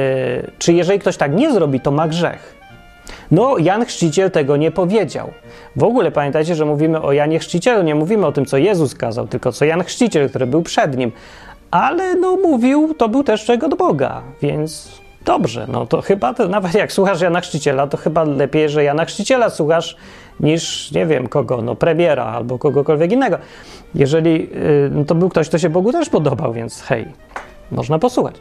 [0.57, 2.55] czy jeżeli ktoś tak nie zrobi, to ma grzech.
[3.31, 5.31] No, Jan Chrzciciel tego nie powiedział.
[5.75, 9.27] W ogóle pamiętajcie, że mówimy o Janie Chrzcicielu, nie mówimy o tym, co Jezus kazał,
[9.27, 11.11] tylko co Jan Chrzciciel, który był przed nim.
[11.71, 14.91] Ale no mówił, to był też czego od Boga, więc
[15.25, 15.67] dobrze.
[15.71, 19.49] No to chyba, to, nawet jak słuchasz Jana Chrzciciela, to chyba lepiej, że Jana Chrzciciela
[19.49, 19.97] słuchasz
[20.43, 23.37] niż, nie wiem, kogo, no premiera albo kogokolwiek innego.
[23.95, 27.05] Jeżeli yy, no to był ktoś, kto się Bogu też podobał, więc hej,
[27.71, 28.35] można posłuchać.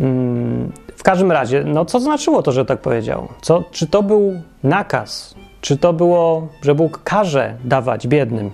[0.00, 3.28] Mm, w każdym razie, no co znaczyło to, że tak powiedział?
[3.40, 5.34] Co, czy to był nakaz?
[5.60, 8.50] Czy to było, że Bóg każe dawać biednym?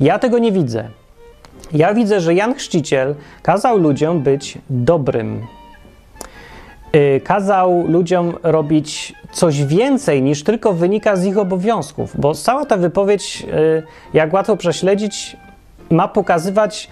[0.00, 0.88] Ja tego nie widzę.
[1.72, 5.46] Ja widzę, że Jan Chrzciciel kazał ludziom być dobrym.
[6.92, 12.76] Yy, kazał ludziom robić coś więcej niż tylko wynika z ich obowiązków, bo cała ta
[12.76, 13.82] wypowiedź, yy,
[14.14, 15.36] jak łatwo prześledzić,
[15.90, 16.88] ma pokazywać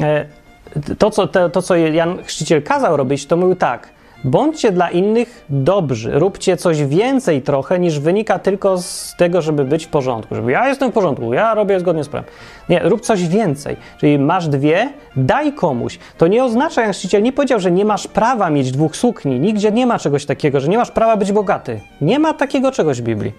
[0.00, 3.99] yy, to, co, to, to, co Jan Chrzciciel kazał robić, to mówił tak.
[4.24, 9.86] Bądźcie dla innych dobrzy, róbcie coś więcej trochę, niż wynika tylko z tego, żeby być
[9.86, 10.34] w porządku.
[10.34, 12.30] Żeby ja jestem w porządku, ja robię zgodnie z prawem.
[12.68, 13.76] Nie, rób coś więcej.
[13.98, 15.98] Czyli masz dwie, daj komuś.
[16.18, 19.40] To nie oznacza, Jan Chrzciciel nie powiedział, że nie masz prawa mieć dwóch sukni.
[19.40, 21.80] Nigdzie nie ma czegoś takiego, że nie masz prawa być bogaty.
[22.00, 23.32] Nie ma takiego czegoś w Biblii.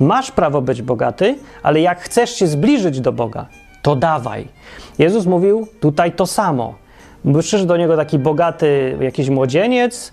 [0.00, 3.46] Masz prawo być bogaty, ale jak chcesz się zbliżyć do Boga,
[3.82, 4.48] to dawaj.
[4.98, 6.74] Jezus mówił tutaj to samo.
[7.40, 10.12] Przyszedł do niego taki bogaty jakiś młodzieniec,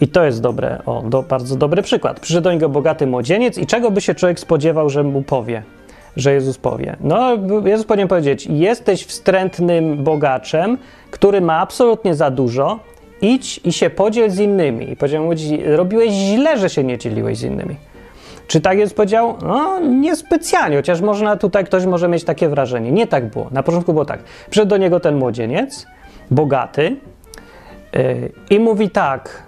[0.00, 2.20] i to jest dobre, o, do, bardzo dobry przykład.
[2.20, 5.62] Przyszedł do niego bogaty młodzieniec, i czego by się człowiek spodziewał, że mu powie?
[6.16, 6.96] Że Jezus powie.
[7.00, 7.30] No,
[7.64, 10.78] Jezus powinien powiedzieć: Jesteś wstrętnym bogaczem,
[11.10, 12.78] który ma absolutnie za dużo,
[13.22, 14.90] idź i się podziel z innymi.
[14.90, 15.30] I powiedział mu:
[15.64, 17.76] Robiłeś źle, że się nie dzieliłeś z innymi.
[18.46, 19.34] Czy tak jest powiedział?
[19.42, 22.92] No, niespecjalnie, chociaż można tutaj ktoś może mieć takie wrażenie.
[22.92, 23.46] Nie tak było.
[23.50, 24.20] Na początku było tak.
[24.50, 25.86] Przyszedł do niego ten młodzieniec,
[26.30, 26.96] bogaty,
[27.92, 29.45] yy, i mówi tak: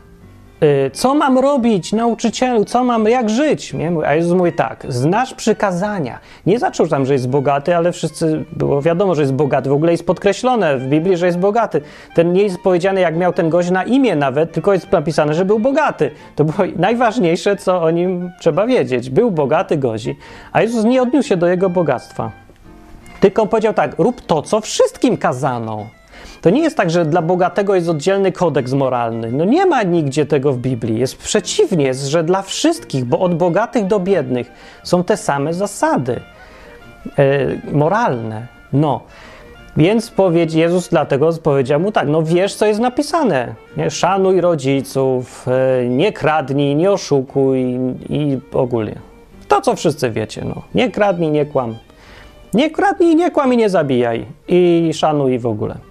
[0.92, 2.64] Co mam robić, nauczycielu?
[2.64, 3.72] Co mam, jak żyć?
[3.72, 3.92] Nie?
[4.06, 6.18] A Jezus mówi tak: Znasz przykazania.
[6.46, 9.70] Nie zaczął tam, że jest bogaty, ale wszyscy było wiadomo, że jest bogaty.
[9.70, 11.80] W ogóle jest podkreślone w Biblii, że jest bogaty.
[12.14, 15.44] Ten nie jest powiedziane, jak miał ten gość na imię nawet, tylko jest napisane, że
[15.44, 16.10] był bogaty.
[16.36, 19.10] To było najważniejsze, co o nim trzeba wiedzieć.
[19.10, 20.16] Był bogaty gozi,
[20.52, 22.30] a Jezus nie odniósł się do jego bogactwa.
[23.20, 25.97] Tylko powiedział tak: rób to, co wszystkim kazano.
[26.40, 29.32] To nie jest tak, że dla bogatego jest oddzielny kodeks moralny.
[29.32, 30.98] No nie ma nigdzie tego w Biblii.
[30.98, 34.52] Jest przeciwnie, jest, że dla wszystkich, bo od bogatych do biednych
[34.82, 36.20] są te same zasady
[37.18, 38.46] e, moralne.
[38.72, 39.00] No.
[39.76, 43.54] Więc powiedz, Jezus dlatego powiedział mu tak, no wiesz, co jest napisane.
[43.76, 43.90] Nie?
[43.90, 47.78] Szanuj rodziców, e, nie kradnij, nie oszukuj
[48.08, 48.98] i ogólnie.
[49.48, 50.62] To, co wszyscy wiecie, no.
[50.74, 51.74] Nie kradnij, nie kłam.
[52.54, 54.26] Nie kradnij, nie kłam i nie zabijaj.
[54.48, 55.87] I szanuj w ogóle.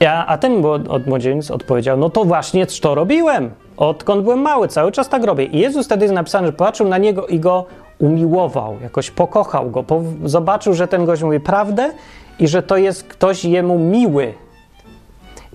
[0.00, 3.50] Ja, a ten od młodzieniec odpowiedział, no to właśnie to robiłem.
[3.76, 5.44] Odkąd byłem mały, cały czas tak robię.
[5.44, 7.64] I Jezus wtedy jest napisany, że popatrzył na niego i go
[7.98, 11.90] umiłował, jakoś pokochał go, po, zobaczył, że ten gość mówi prawdę
[12.38, 14.34] i że to jest ktoś jemu miły.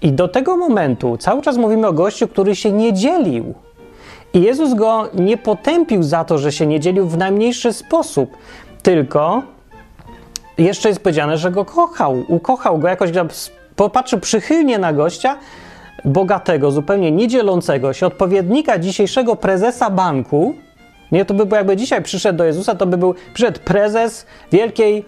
[0.02, 3.54] I do tego momentu cały czas mówimy o gościu, który się nie dzielił.
[4.34, 8.38] I Jezus go nie potępił za to, że się nie dzielił w najmniejszy sposób,
[8.84, 9.42] tylko
[10.58, 13.12] jeszcze jest powiedziane, że go kochał, ukochał go jakoś,
[13.76, 15.38] popatrzył przychylnie na gościa,
[16.06, 20.56] bogatego, zupełnie niedzielącego się, odpowiednika dzisiejszego prezesa banku.
[21.12, 25.06] Nie, to by było jakby dzisiaj przyszedł do Jezusa, to by był przyszedł prezes wielkiej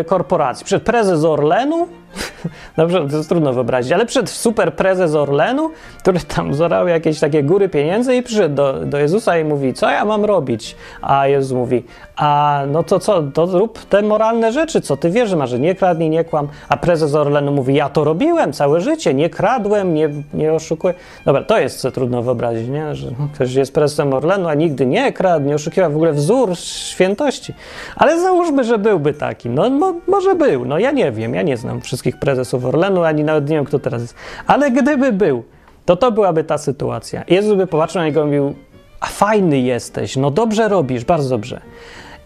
[0.00, 1.88] y, korporacji, przyszedł prezes Orlenu,
[2.76, 7.42] Dobrze, to jest trudno wyobrazić, ale przed super prezes Orlenu, który tam zorał jakieś takie
[7.42, 10.76] góry pieniędzy i przyszedł do, do Jezusa i mówi, co ja mam robić?
[11.02, 11.84] A Jezus mówi,
[12.16, 16.10] a no to co, to rób te moralne rzeczy, co ty wiesz, masz, nie kradnij,
[16.10, 16.48] nie kłam.
[16.68, 20.94] A prezes Orlenu mówi, ja to robiłem całe życie, nie kradłem, nie, nie oszukuję.
[21.24, 22.94] Dobra, to jest co trudno wyobrazić, nie?
[22.94, 27.54] że ktoś jest prezesem Orlenu, a nigdy nie kradł, nie oszukiwał, w ogóle wzór świętości.
[27.96, 29.48] Ale załóżmy, że byłby taki.
[29.50, 33.24] No mo, może był, no ja nie wiem, ja nie znam wszystkich prezesów Orlenu, ani
[33.24, 34.14] nawet nie wiem, kto teraz jest.
[34.46, 35.42] Ale gdyby był,
[35.84, 37.24] to to byłaby ta sytuacja.
[37.28, 38.54] Jezus by popatrzył na niego i mówił,
[39.00, 41.60] a fajny jesteś, no dobrze robisz, bardzo dobrze.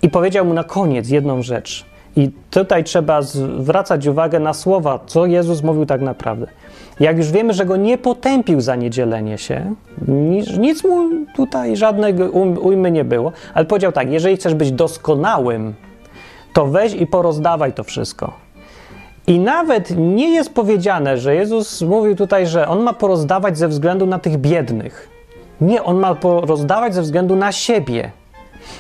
[0.02, 1.84] I powiedział mu na koniec jedną rzecz.
[2.16, 6.46] I tutaj trzeba zwracać uwagę na słowa, co Jezus mówił tak naprawdę.
[7.00, 9.74] Jak już wiemy, że go nie potępił za niedzielenie się,
[10.58, 15.74] nic, mu tutaj żadnego um, ujmy nie było, ale powiedział tak: jeżeli chcesz być doskonałym,
[16.52, 18.43] to weź i porozdawaj to wszystko.
[19.26, 24.06] I nawet nie jest powiedziane, że Jezus mówił tutaj, że on ma porozdawać ze względu
[24.06, 25.08] na tych biednych.
[25.60, 28.10] Nie, on ma porozdawać ze względu na siebie.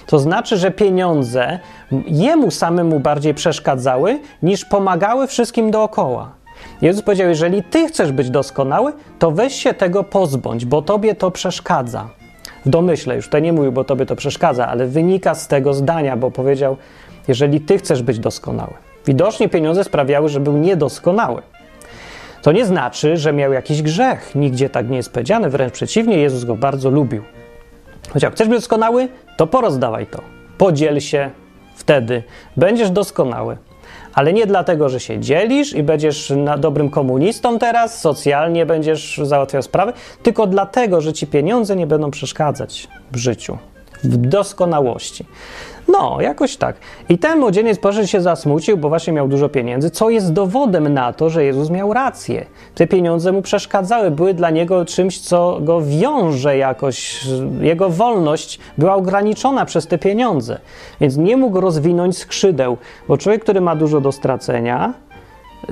[0.06, 1.58] To znaczy, że pieniądze
[2.06, 6.32] jemu samemu bardziej przeszkadzały, niż pomagały wszystkim dookoła.
[6.82, 11.30] Jezus powiedział: Jeżeli ty chcesz być doskonały, to weź się tego pozbądź, bo tobie to
[11.30, 12.08] przeszkadza.
[12.66, 16.16] W domyśle już to nie mówił, bo tobie to przeszkadza, ale wynika z tego zdania,
[16.16, 16.76] bo powiedział:
[17.28, 18.74] Jeżeli ty chcesz być doskonały.
[19.06, 21.42] Widocznie pieniądze sprawiały, że był niedoskonały.
[22.42, 24.34] To nie znaczy, że miał jakiś grzech.
[24.34, 27.22] Nigdzie tak nie jest powiedziane, wręcz przeciwnie, Jezus go bardzo lubił.
[28.12, 30.20] Chociaż chcesz być doskonały, to porozdawaj to.
[30.58, 31.30] Podziel się
[31.76, 32.22] wtedy.
[32.56, 33.56] Będziesz doskonały.
[34.14, 39.92] Ale nie dlatego, że się dzielisz i będziesz dobrym komunistą teraz, socjalnie będziesz załatwiał sprawy,
[40.22, 43.58] tylko dlatego, że ci pieniądze nie będą przeszkadzać w życiu,
[44.04, 45.24] w doskonałości.
[45.88, 46.76] No, jakoś tak.
[47.08, 51.12] I ten młodzieniec poszedł się zasmucił, bo właśnie miał dużo pieniędzy, co jest dowodem na
[51.12, 52.46] to, że Jezus miał rację.
[52.74, 57.26] Te pieniądze mu przeszkadzały, były dla niego czymś, co go wiąże jakoś.
[57.60, 60.58] Jego wolność była ograniczona przez te pieniądze,
[61.00, 62.76] więc nie mógł rozwinąć skrzydeł,
[63.08, 64.94] bo człowiek, który ma dużo do stracenia,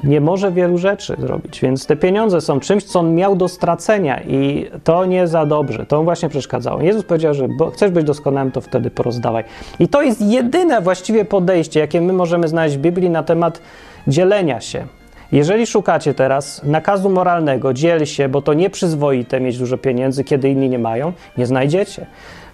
[0.05, 4.21] nie może wielu rzeczy zrobić, więc te pieniądze są czymś, co on miał do stracenia
[4.21, 6.83] i to nie za dobrze, to właśnie przeszkadzało.
[6.83, 9.45] Jezus powiedział, że chcesz być doskonałym, to wtedy porozdawaj.
[9.79, 13.61] I to jest jedyne właściwie podejście, jakie my możemy znaleźć w Biblii na temat
[14.07, 14.87] dzielenia się.
[15.33, 20.69] Jeżeli szukacie teraz nakazu moralnego, dziel się, bo to nieprzyzwoite mieć dużo pieniędzy, kiedy inni
[20.69, 22.07] nie mają, nie znajdziecie.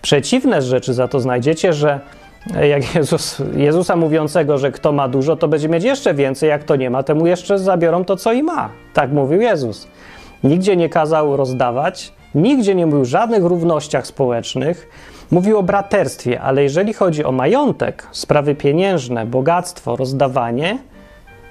[0.03, 2.01] Przeciwne rzeczy za to znajdziecie, że
[2.71, 6.77] jak Jezus, Jezusa mówiącego, że kto ma dużo, to będzie mieć jeszcze więcej, jak to
[6.77, 8.69] nie ma, temu jeszcze zabiorą to, co i ma.
[8.95, 9.89] Tak mówił Jezus.
[10.45, 14.89] Nigdzie nie kazał rozdawać, nigdzie nie mówił o żadnych równościach społecznych,
[15.31, 20.79] mówił o braterstwie, ale jeżeli chodzi o majątek, sprawy pieniężne, bogactwo, rozdawanie,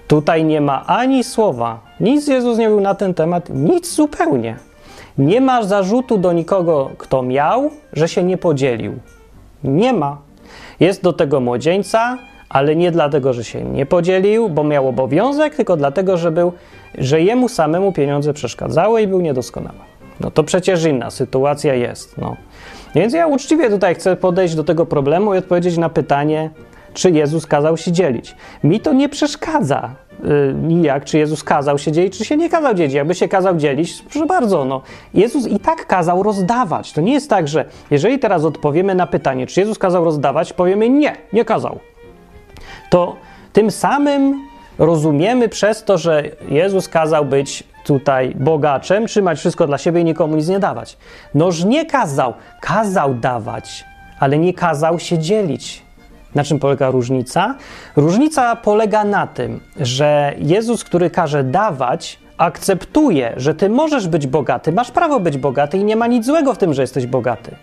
[0.07, 1.79] tutaj nie ma ani słowa.
[1.99, 4.57] Nic Jezus nie mówił na ten temat, nic zupełnie.
[5.17, 8.93] Nie ma zarzutu do nikogo, kto miał, że się nie podzielił.
[9.63, 10.26] Nie ma.
[10.79, 12.17] Jest do tego młodzieńca,
[12.49, 16.53] ale nie dlatego, że się nie podzielił, bo miał obowiązek, tylko dlatego, że, był,
[16.97, 19.79] że jemu samemu pieniądze przeszkadzały i był niedoskonały.
[20.19, 22.17] No to przecież inna sytuacja jest.
[22.17, 22.35] No.
[22.95, 26.49] Więc ja uczciwie tutaj chcę podejść do tego problemu i odpowiedzieć na pytanie,
[26.93, 28.35] czy Jezus kazał się dzielić.
[28.63, 32.73] Mi to nie przeszkadza yy, nijak, czy Jezus kazał się dzielić, czy się nie kazał
[32.73, 32.93] dzielić.
[32.93, 34.81] Jakby się kazał dzielić, proszę bardzo, no.
[35.13, 36.93] Jezus i tak kazał rozdawać.
[36.93, 40.89] To nie jest tak, że jeżeli teraz odpowiemy na pytanie, czy Jezus kazał rozdawać, powiemy
[40.89, 41.79] nie, nie kazał.
[42.89, 43.15] To
[43.53, 44.47] tym samym
[44.77, 50.35] rozumiemy przez to, że Jezus kazał być tutaj bogaczem, trzymać wszystko dla siebie i nikomu
[50.35, 50.97] nic nie dawać.
[51.33, 53.85] Noż nie kazał, kazał dawać,
[54.19, 55.86] ale nie kazał się dzielić.
[56.37, 57.55] Na czym polega różnica?
[57.95, 64.71] Różnica polega na tym, że Jezus, który każe dawać, akceptuje, że ty możesz być bogaty,
[64.71, 67.55] masz prawo być bogaty i nie ma nic złego w tym, że jesteś bogaty.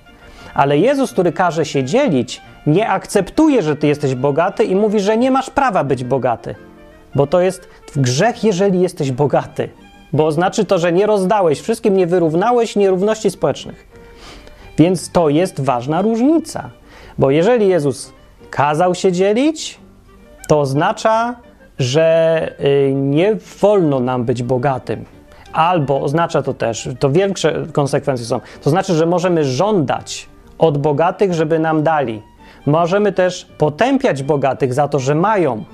[0.55, 5.17] Ale Jezus, który każe się dzielić, nie akceptuje, że ty jesteś bogaty i mówi, że
[5.17, 6.55] nie masz prawa być bogaty.
[7.15, 9.69] Bo to jest grzech, jeżeli jesteś bogaty.
[10.13, 13.87] Bo znaczy to, że nie rozdałeś wszystkim, nie wyrównałeś nierówności społecznych.
[14.79, 16.71] Więc to jest ważna różnica.
[17.19, 18.13] Bo jeżeli Jezus
[18.55, 19.79] kazał się dzielić,
[20.49, 21.35] to oznacza,
[21.79, 25.05] że y, nie wolno nam być bogatym.
[25.53, 30.29] Albo oznacza to też, to większe konsekwencje są, to znaczy, że możemy żądać
[30.59, 32.23] od bogatych, żeby nam dali.
[32.67, 35.65] Możemy też potępiać bogatych za to, że mają,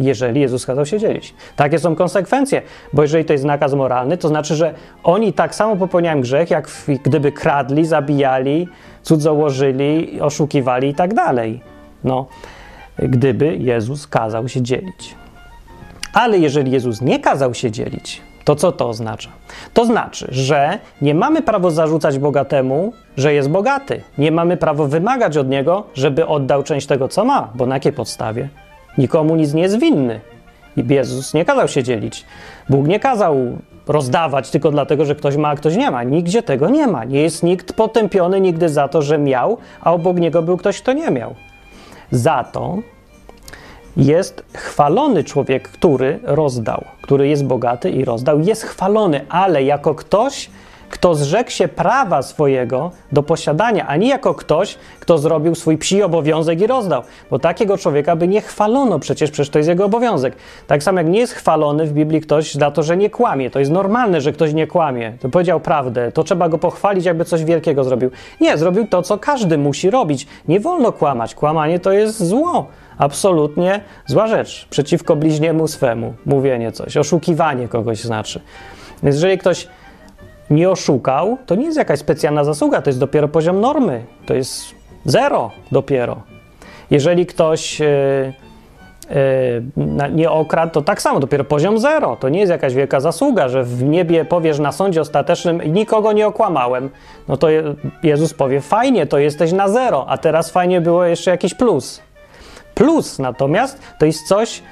[0.00, 1.34] jeżeli Jezus kazał się dzielić.
[1.56, 2.62] Takie są konsekwencje,
[2.92, 4.74] bo jeżeli to jest nakaz moralny, to znaczy, że
[5.04, 6.70] oni tak samo popełniają grzech, jak
[7.04, 8.68] gdyby kradli, zabijali,
[9.02, 11.71] cudzołożyli, oszukiwali i tak dalej.
[12.04, 12.26] No,
[12.98, 15.14] gdyby Jezus kazał się dzielić.
[16.14, 19.30] Ale jeżeli Jezus nie kazał się dzielić, to co to oznacza?
[19.74, 24.02] To znaczy, że nie mamy prawa zarzucać bogatemu, że jest bogaty.
[24.18, 27.92] Nie mamy prawa wymagać od niego, żeby oddał część tego, co ma, bo na jakiej
[27.92, 28.48] podstawie?
[28.98, 30.20] Nikomu nic nie jest winny.
[30.76, 32.24] I Jezus nie kazał się dzielić.
[32.68, 33.36] Bóg nie kazał
[33.86, 36.02] rozdawać tylko dlatego, że ktoś ma, a ktoś nie ma.
[36.02, 37.04] Nigdzie tego nie ma.
[37.04, 40.92] Nie jest nikt potępiony nigdy za to, że miał, a obok niego był ktoś, kto
[40.92, 41.34] nie miał.
[42.12, 42.78] Za to
[43.96, 50.50] jest chwalony człowiek, który rozdał, który jest bogaty i rozdał, jest chwalony, ale jako ktoś,
[50.92, 56.02] kto zrzekł się prawa swojego do posiadania, a nie jako ktoś, kto zrobił swój psi
[56.02, 57.02] obowiązek i rozdał.
[57.30, 60.36] Bo takiego człowieka by nie chwalono przecież, przecież to jest jego obowiązek.
[60.66, 63.50] Tak samo jak nie jest chwalony w Biblii ktoś za to, że nie kłamie.
[63.50, 65.12] To jest normalne, że ktoś nie kłamie.
[65.20, 66.12] To powiedział prawdę.
[66.12, 68.10] To trzeba go pochwalić, jakby coś wielkiego zrobił.
[68.40, 70.26] Nie, zrobił to, co każdy musi robić.
[70.48, 71.34] Nie wolno kłamać.
[71.34, 72.66] Kłamanie to jest zło.
[72.98, 74.66] Absolutnie zła rzecz.
[74.70, 76.14] Przeciwko bliźniemu swemu.
[76.26, 76.96] Mówienie coś.
[76.96, 78.40] Oszukiwanie kogoś znaczy.
[79.02, 79.68] Więc jeżeli ktoś
[80.52, 84.04] nie oszukał, to nie jest jakaś specjalna zasługa, to jest dopiero poziom normy.
[84.26, 84.64] To jest
[85.04, 86.22] zero dopiero.
[86.90, 88.32] Jeżeli ktoś yy,
[89.76, 92.16] yy, nie okradł, to tak samo, dopiero poziom zero.
[92.16, 96.26] To nie jest jakaś wielka zasługa, że w niebie powiesz na sądzie ostatecznym nikogo nie
[96.26, 96.90] okłamałem.
[97.28, 97.48] No to
[98.02, 102.02] Jezus powie, fajnie, to jesteś na zero, a teraz fajnie było jeszcze jakiś plus.
[102.74, 104.62] Plus natomiast to jest coś,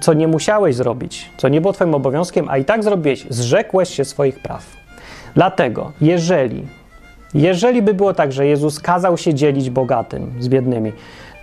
[0.00, 3.26] co nie musiałeś zrobić, co nie było twoim obowiązkiem, a i tak zrobiłeś.
[3.30, 4.81] Zrzekłeś się swoich praw.
[5.34, 6.66] Dlatego, jeżeli,
[7.34, 10.92] jeżeli by było tak, że Jezus kazał się dzielić bogatym z biednymi,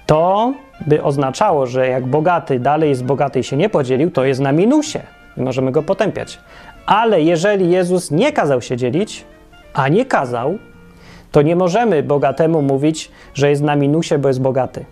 [0.05, 0.53] to
[0.87, 4.51] by oznaczało, że jak bogaty dalej jest bogaty i się nie podzielił, to jest na
[4.51, 4.99] minusie
[5.37, 6.39] i możemy go potępiać.
[6.85, 9.25] Ale jeżeli Jezus nie kazał się dzielić,
[9.73, 10.57] a nie kazał,
[11.31, 14.85] to nie możemy bogatemu mówić, że jest na minusie, bo jest bogaty.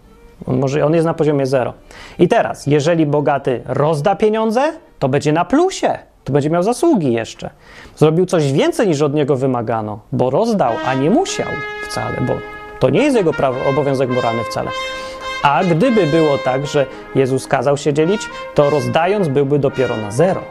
[0.45, 1.73] On, może, on jest na poziomie zero.
[2.19, 7.49] I teraz, jeżeli bogaty rozda pieniądze, to będzie na plusie to będzie miał zasługi jeszcze.
[7.95, 11.47] Zrobił coś więcej niż od niego wymagano, bo rozdał, a nie musiał
[11.89, 12.33] wcale, bo
[12.79, 14.71] to nie jest jego prawo, obowiązek moralny wcale.
[15.43, 18.21] A gdyby było tak, że Jezus kazał się dzielić,
[18.55, 20.41] to rozdając byłby dopiero na zero.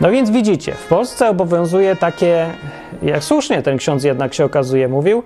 [0.00, 2.46] No więc widzicie, w Polsce obowiązuje takie,
[3.02, 5.22] jak słusznie ten ksiądz jednak się okazuje mówił,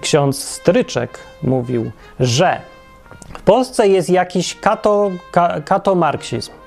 [0.00, 1.90] ksiądz Stryczek mówił,
[2.20, 2.60] że
[3.34, 6.61] w Polsce jest jakiś kato, ka, katomarksizm.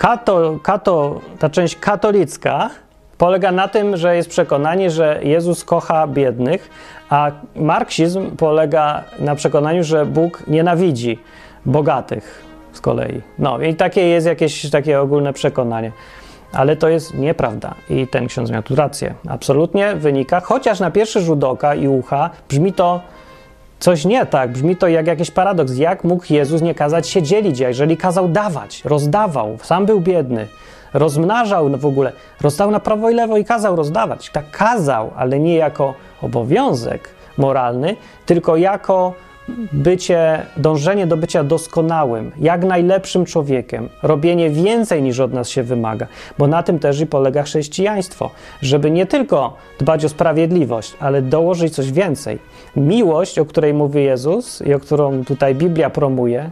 [0.00, 2.70] Kato, kato, ta część katolicka
[3.18, 6.70] polega na tym, że jest przekonanie, że Jezus kocha biednych,
[7.10, 11.18] a marksizm polega na przekonaniu, że Bóg nienawidzi
[11.66, 13.22] bogatych z kolei.
[13.38, 15.92] No i takie jest jakieś takie ogólne przekonanie.
[16.52, 19.14] Ale to jest nieprawda i ten ksiądz miał tu rację.
[19.28, 23.00] Absolutnie wynika, chociaż na pierwszy rzut oka i ucha brzmi to
[23.80, 25.76] Coś nie tak, brzmi to jak jakiś paradoks.
[25.76, 30.46] Jak mógł Jezus nie kazać się dzielić, a jeżeli kazał dawać, rozdawał, sam był biedny,
[30.94, 34.30] rozmnażał w ogóle, rozdał na prawo i lewo i kazał rozdawać.
[34.30, 37.08] Tak kazał, ale nie jako obowiązek
[37.38, 39.14] moralny, tylko jako
[39.72, 46.06] bycie, dążenie do bycia doskonałym, jak najlepszym człowiekiem, robienie więcej niż od nas się wymaga,
[46.38, 48.30] bo na tym też i polega chrześcijaństwo,
[48.62, 52.38] żeby nie tylko dbać o sprawiedliwość, ale dołożyć coś więcej.
[52.76, 56.50] Miłość, o której mówi Jezus i o którą tutaj Biblia promuje,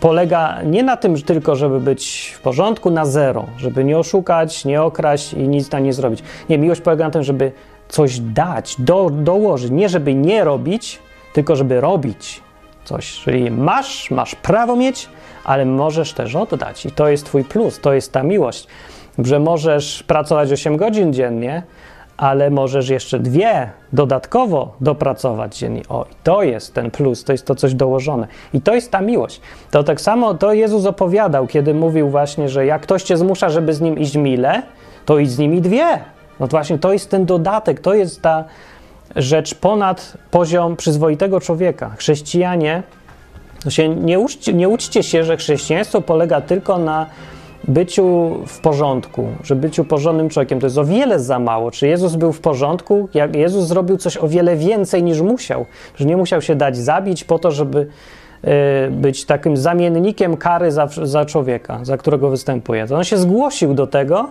[0.00, 4.82] polega nie na tym tylko, żeby być w porządku na zero, żeby nie oszukać, nie
[4.82, 6.22] okraść i nic tam nie zrobić.
[6.48, 7.52] Nie, miłość polega na tym, żeby
[7.88, 10.98] coś dać, do, dołożyć, nie żeby nie robić,
[11.36, 12.42] tylko żeby robić
[12.84, 13.12] coś.
[13.12, 15.08] Czyli masz, masz prawo mieć,
[15.44, 16.86] ale możesz też oddać.
[16.86, 18.66] I to jest Twój plus, to jest ta miłość,
[19.18, 21.62] że możesz pracować 8 godzin dziennie,
[22.16, 25.82] ale możesz jeszcze dwie dodatkowo dopracować dziennie.
[25.88, 28.26] O, i to jest ten plus, to jest to coś dołożone.
[28.54, 29.40] I to jest ta miłość.
[29.70, 33.74] To tak samo to Jezus opowiadał, kiedy mówił właśnie, że jak ktoś cię zmusza, żeby
[33.74, 34.62] z nim iść mile,
[35.04, 35.98] to idź z nimi dwie.
[36.40, 38.44] No to właśnie to jest ten dodatek, to jest ta
[39.16, 41.94] rzecz ponad poziom przyzwoitego człowieka.
[41.98, 42.82] Chrześcijanie,
[43.68, 47.06] się nie, uczcie, nie uczcie się, że chrześcijaństwo polega tylko na
[47.68, 51.70] byciu w porządku, że byciu porządnym człowiekiem to jest o wiele za mało.
[51.70, 53.08] Czy Jezus był w porządku?
[53.14, 57.24] Jak Jezus zrobił coś o wiele więcej niż musiał, że nie musiał się dać zabić
[57.24, 57.86] po to, żeby
[58.88, 62.86] y, być takim zamiennikiem kary za, za człowieka, za którego występuje.
[62.86, 64.30] To on się zgłosił do tego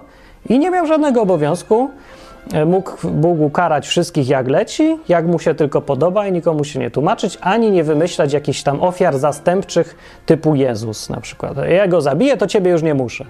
[0.49, 1.89] i nie miał żadnego obowiązku.
[2.65, 6.91] Mógł Bóg ukarać wszystkich jak leci, jak mu się tylko podoba i nikomu się nie
[6.91, 11.57] tłumaczyć, ani nie wymyślać jakichś tam ofiar zastępczych typu Jezus na przykład.
[11.69, 13.25] Ja go zabiję, to ciebie już nie muszę.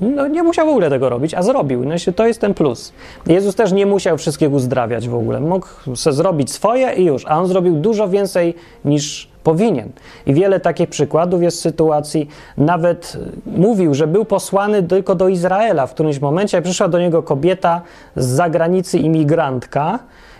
[0.00, 1.84] No, nie musiał w ogóle tego robić, a zrobił.
[1.84, 2.92] No, to jest ten plus.
[3.26, 5.40] Jezus też nie musiał wszystkich uzdrawiać w ogóle.
[5.40, 9.88] Mógł zrobić swoje i już, a on zrobił dużo więcej niż powinien.
[10.26, 12.28] I wiele takich przykładów jest sytuacji.
[12.56, 13.16] Nawet
[13.46, 15.86] mówił, że był posłany tylko do Izraela.
[15.86, 17.82] W którymś momencie przyszła do niego kobieta
[18.16, 19.98] z zagranicy, imigrantka.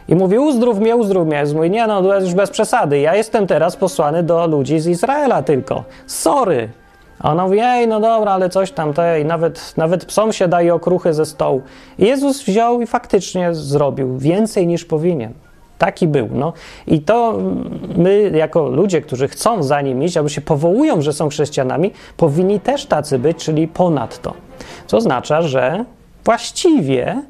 [0.09, 1.45] I mówi, uzdrów mnie, uzdrów mnie.
[1.55, 2.99] Mówi, nie no, już bez przesady.
[2.99, 5.85] Ja jestem teraz posłany do ludzi z Izraela tylko.
[6.07, 6.69] Sorry,
[7.23, 10.75] a ona mówi, ej, no dobra, ale coś tam, tej, nawet, nawet psom się daje
[10.75, 11.63] okruchy ze stołu.
[11.99, 15.33] I Jezus wziął i faktycznie zrobił więcej niż powinien.
[15.79, 16.29] Taki był.
[16.33, 16.53] No.
[16.87, 17.39] I to
[17.97, 22.61] my, jako ludzie, którzy chcą za nim iść, albo się powołują, że są chrześcijanami, powinni
[22.61, 24.35] też tacy być, czyli ponadto.
[24.87, 25.85] Co oznacza, że
[26.25, 27.23] właściwie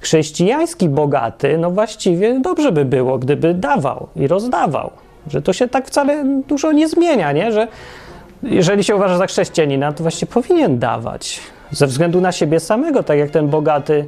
[0.00, 4.90] chrześcijański bogaty, no właściwie dobrze by było, gdyby dawał i rozdawał.
[5.26, 7.52] Że to się tak wcale dużo nie zmienia, nie?
[7.52, 7.68] Że
[8.44, 11.40] jeżeli się uważa za chrześcijanina, to właściwie powinien dawać.
[11.70, 14.04] Ze względu na siebie samego, tak jak ten bogaty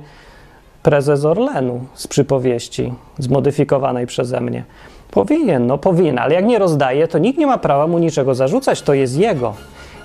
[0.83, 4.65] prezes Orlenu z przypowieści, zmodyfikowanej przeze mnie.
[5.11, 8.83] Powinien, no powinien, ale jak nie rozdaje, to nikt nie ma prawa mu niczego zarzucać,
[8.83, 9.55] to jest jego.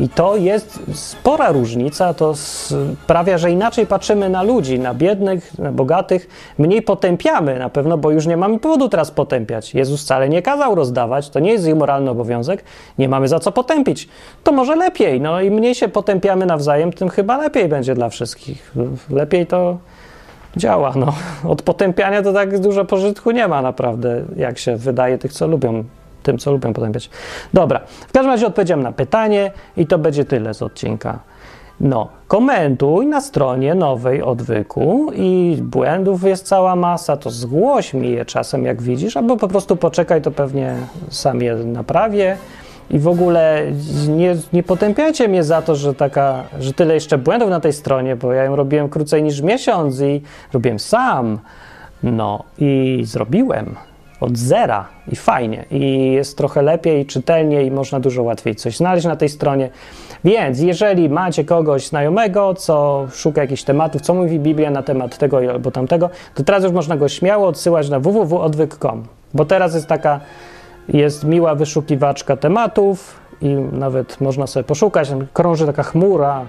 [0.02, 5.72] I to jest spora różnica, to sprawia, że inaczej patrzymy na ludzi, na biednych, na
[5.72, 6.28] bogatych,
[6.58, 9.74] mniej potępiamy na pewno, bo już nie mamy powodu teraz potępiać.
[9.74, 12.64] Jezus wcale nie kazał rozdawać, to nie jest jej moralny obowiązek,
[12.97, 14.10] nie mamy za co potępić.
[14.43, 18.74] To może lepiej, no i mniej się potępiamy nawzajem, tym chyba lepiej będzie dla wszystkich.
[19.10, 19.78] Lepiej to
[20.58, 21.14] działa, no.
[21.43, 25.84] Od potępiania to tak dużo pożytku nie ma naprawdę, jak się wydaje tych, co lubią
[26.24, 27.10] tym, co lubię potępiać.
[27.54, 31.20] Dobra, w każdym razie odpowiedziałem na pytanie i to będzie tyle z odcinka.
[31.82, 38.26] No, komentuj na stronie nowej odwyku i błędów jest cała masa, to zgłoś mi je
[38.26, 40.76] czasem, jak widzisz, albo po prostu poczekaj, to pewnie
[41.10, 42.38] sam je naprawię.
[42.90, 43.64] I w ogóle
[44.10, 48.16] nie, nie potępiajcie mnie za to, że, taka, że tyle jeszcze błędów na tej stronie,
[48.16, 50.22] bo ja ją robiłem krócej niż miesiąc i
[50.54, 51.40] robiłem sam.
[52.04, 53.76] No i zrobiłem
[54.22, 55.66] od zera i fajnie.
[55.72, 59.70] I jest trochę lepiej, czytelniej i można dużo łatwiej coś znaleźć na tej stronie.
[60.24, 65.38] Więc jeżeli macie kogoś znajomego, co szuka jakichś tematów, co mówi Biblia na temat tego
[65.38, 69.04] albo tamtego, to teraz już można go śmiało odsyłać na www.odwyk.com,
[69.34, 70.20] bo teraz jest taka,
[70.90, 76.46] jest miła wyszukiwaczka tematów i nawet można sobie poszukać, krąży taka chmura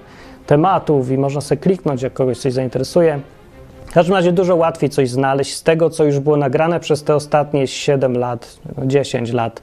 [0.46, 3.20] tematów i można sobie kliknąć, jak kogoś coś zainteresuje.
[3.92, 7.14] W każdym razie dużo łatwiej coś znaleźć z tego, co już było nagrane przez te
[7.14, 9.62] ostatnie 7 lat, 10 lat.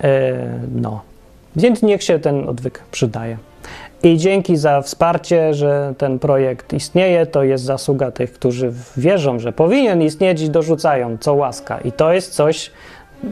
[0.00, 0.32] E,
[0.74, 1.00] no.
[1.56, 3.36] Więc niech się ten odwyk przydaje.
[4.02, 7.26] I dzięki za wsparcie, że ten projekt istnieje.
[7.26, 11.78] To jest zasługa tych, którzy wierzą, że powinien istnieć i dorzucają, co łaska.
[11.80, 12.70] I to jest coś,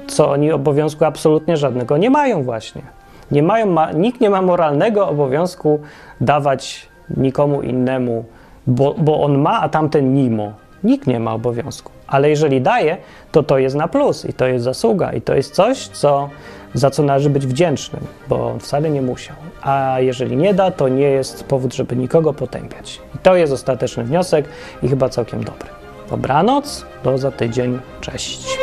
[0.06, 2.82] co oni obowiązku absolutnie żadnego nie mają, właśnie.
[3.30, 5.80] Nie mają, ma, nikt nie ma moralnego obowiązku
[6.20, 8.24] dawać nikomu innemu
[8.68, 10.52] bo, bo on ma, a tamten mimo.
[10.84, 11.92] Nikt nie ma obowiązku.
[12.06, 12.96] Ale jeżeli daje,
[13.32, 16.28] to to jest na plus i to jest zasługa i to jest coś, co,
[16.74, 19.36] za co należy być wdzięcznym, bo on wcale nie musiał.
[19.62, 23.00] A jeżeli nie da, to nie jest powód, żeby nikogo potępiać.
[23.14, 24.44] I to jest ostateczny wniosek
[24.82, 25.68] i chyba całkiem dobry.
[26.10, 27.78] Dobranoc, do za tydzień.
[28.00, 28.58] Cześć.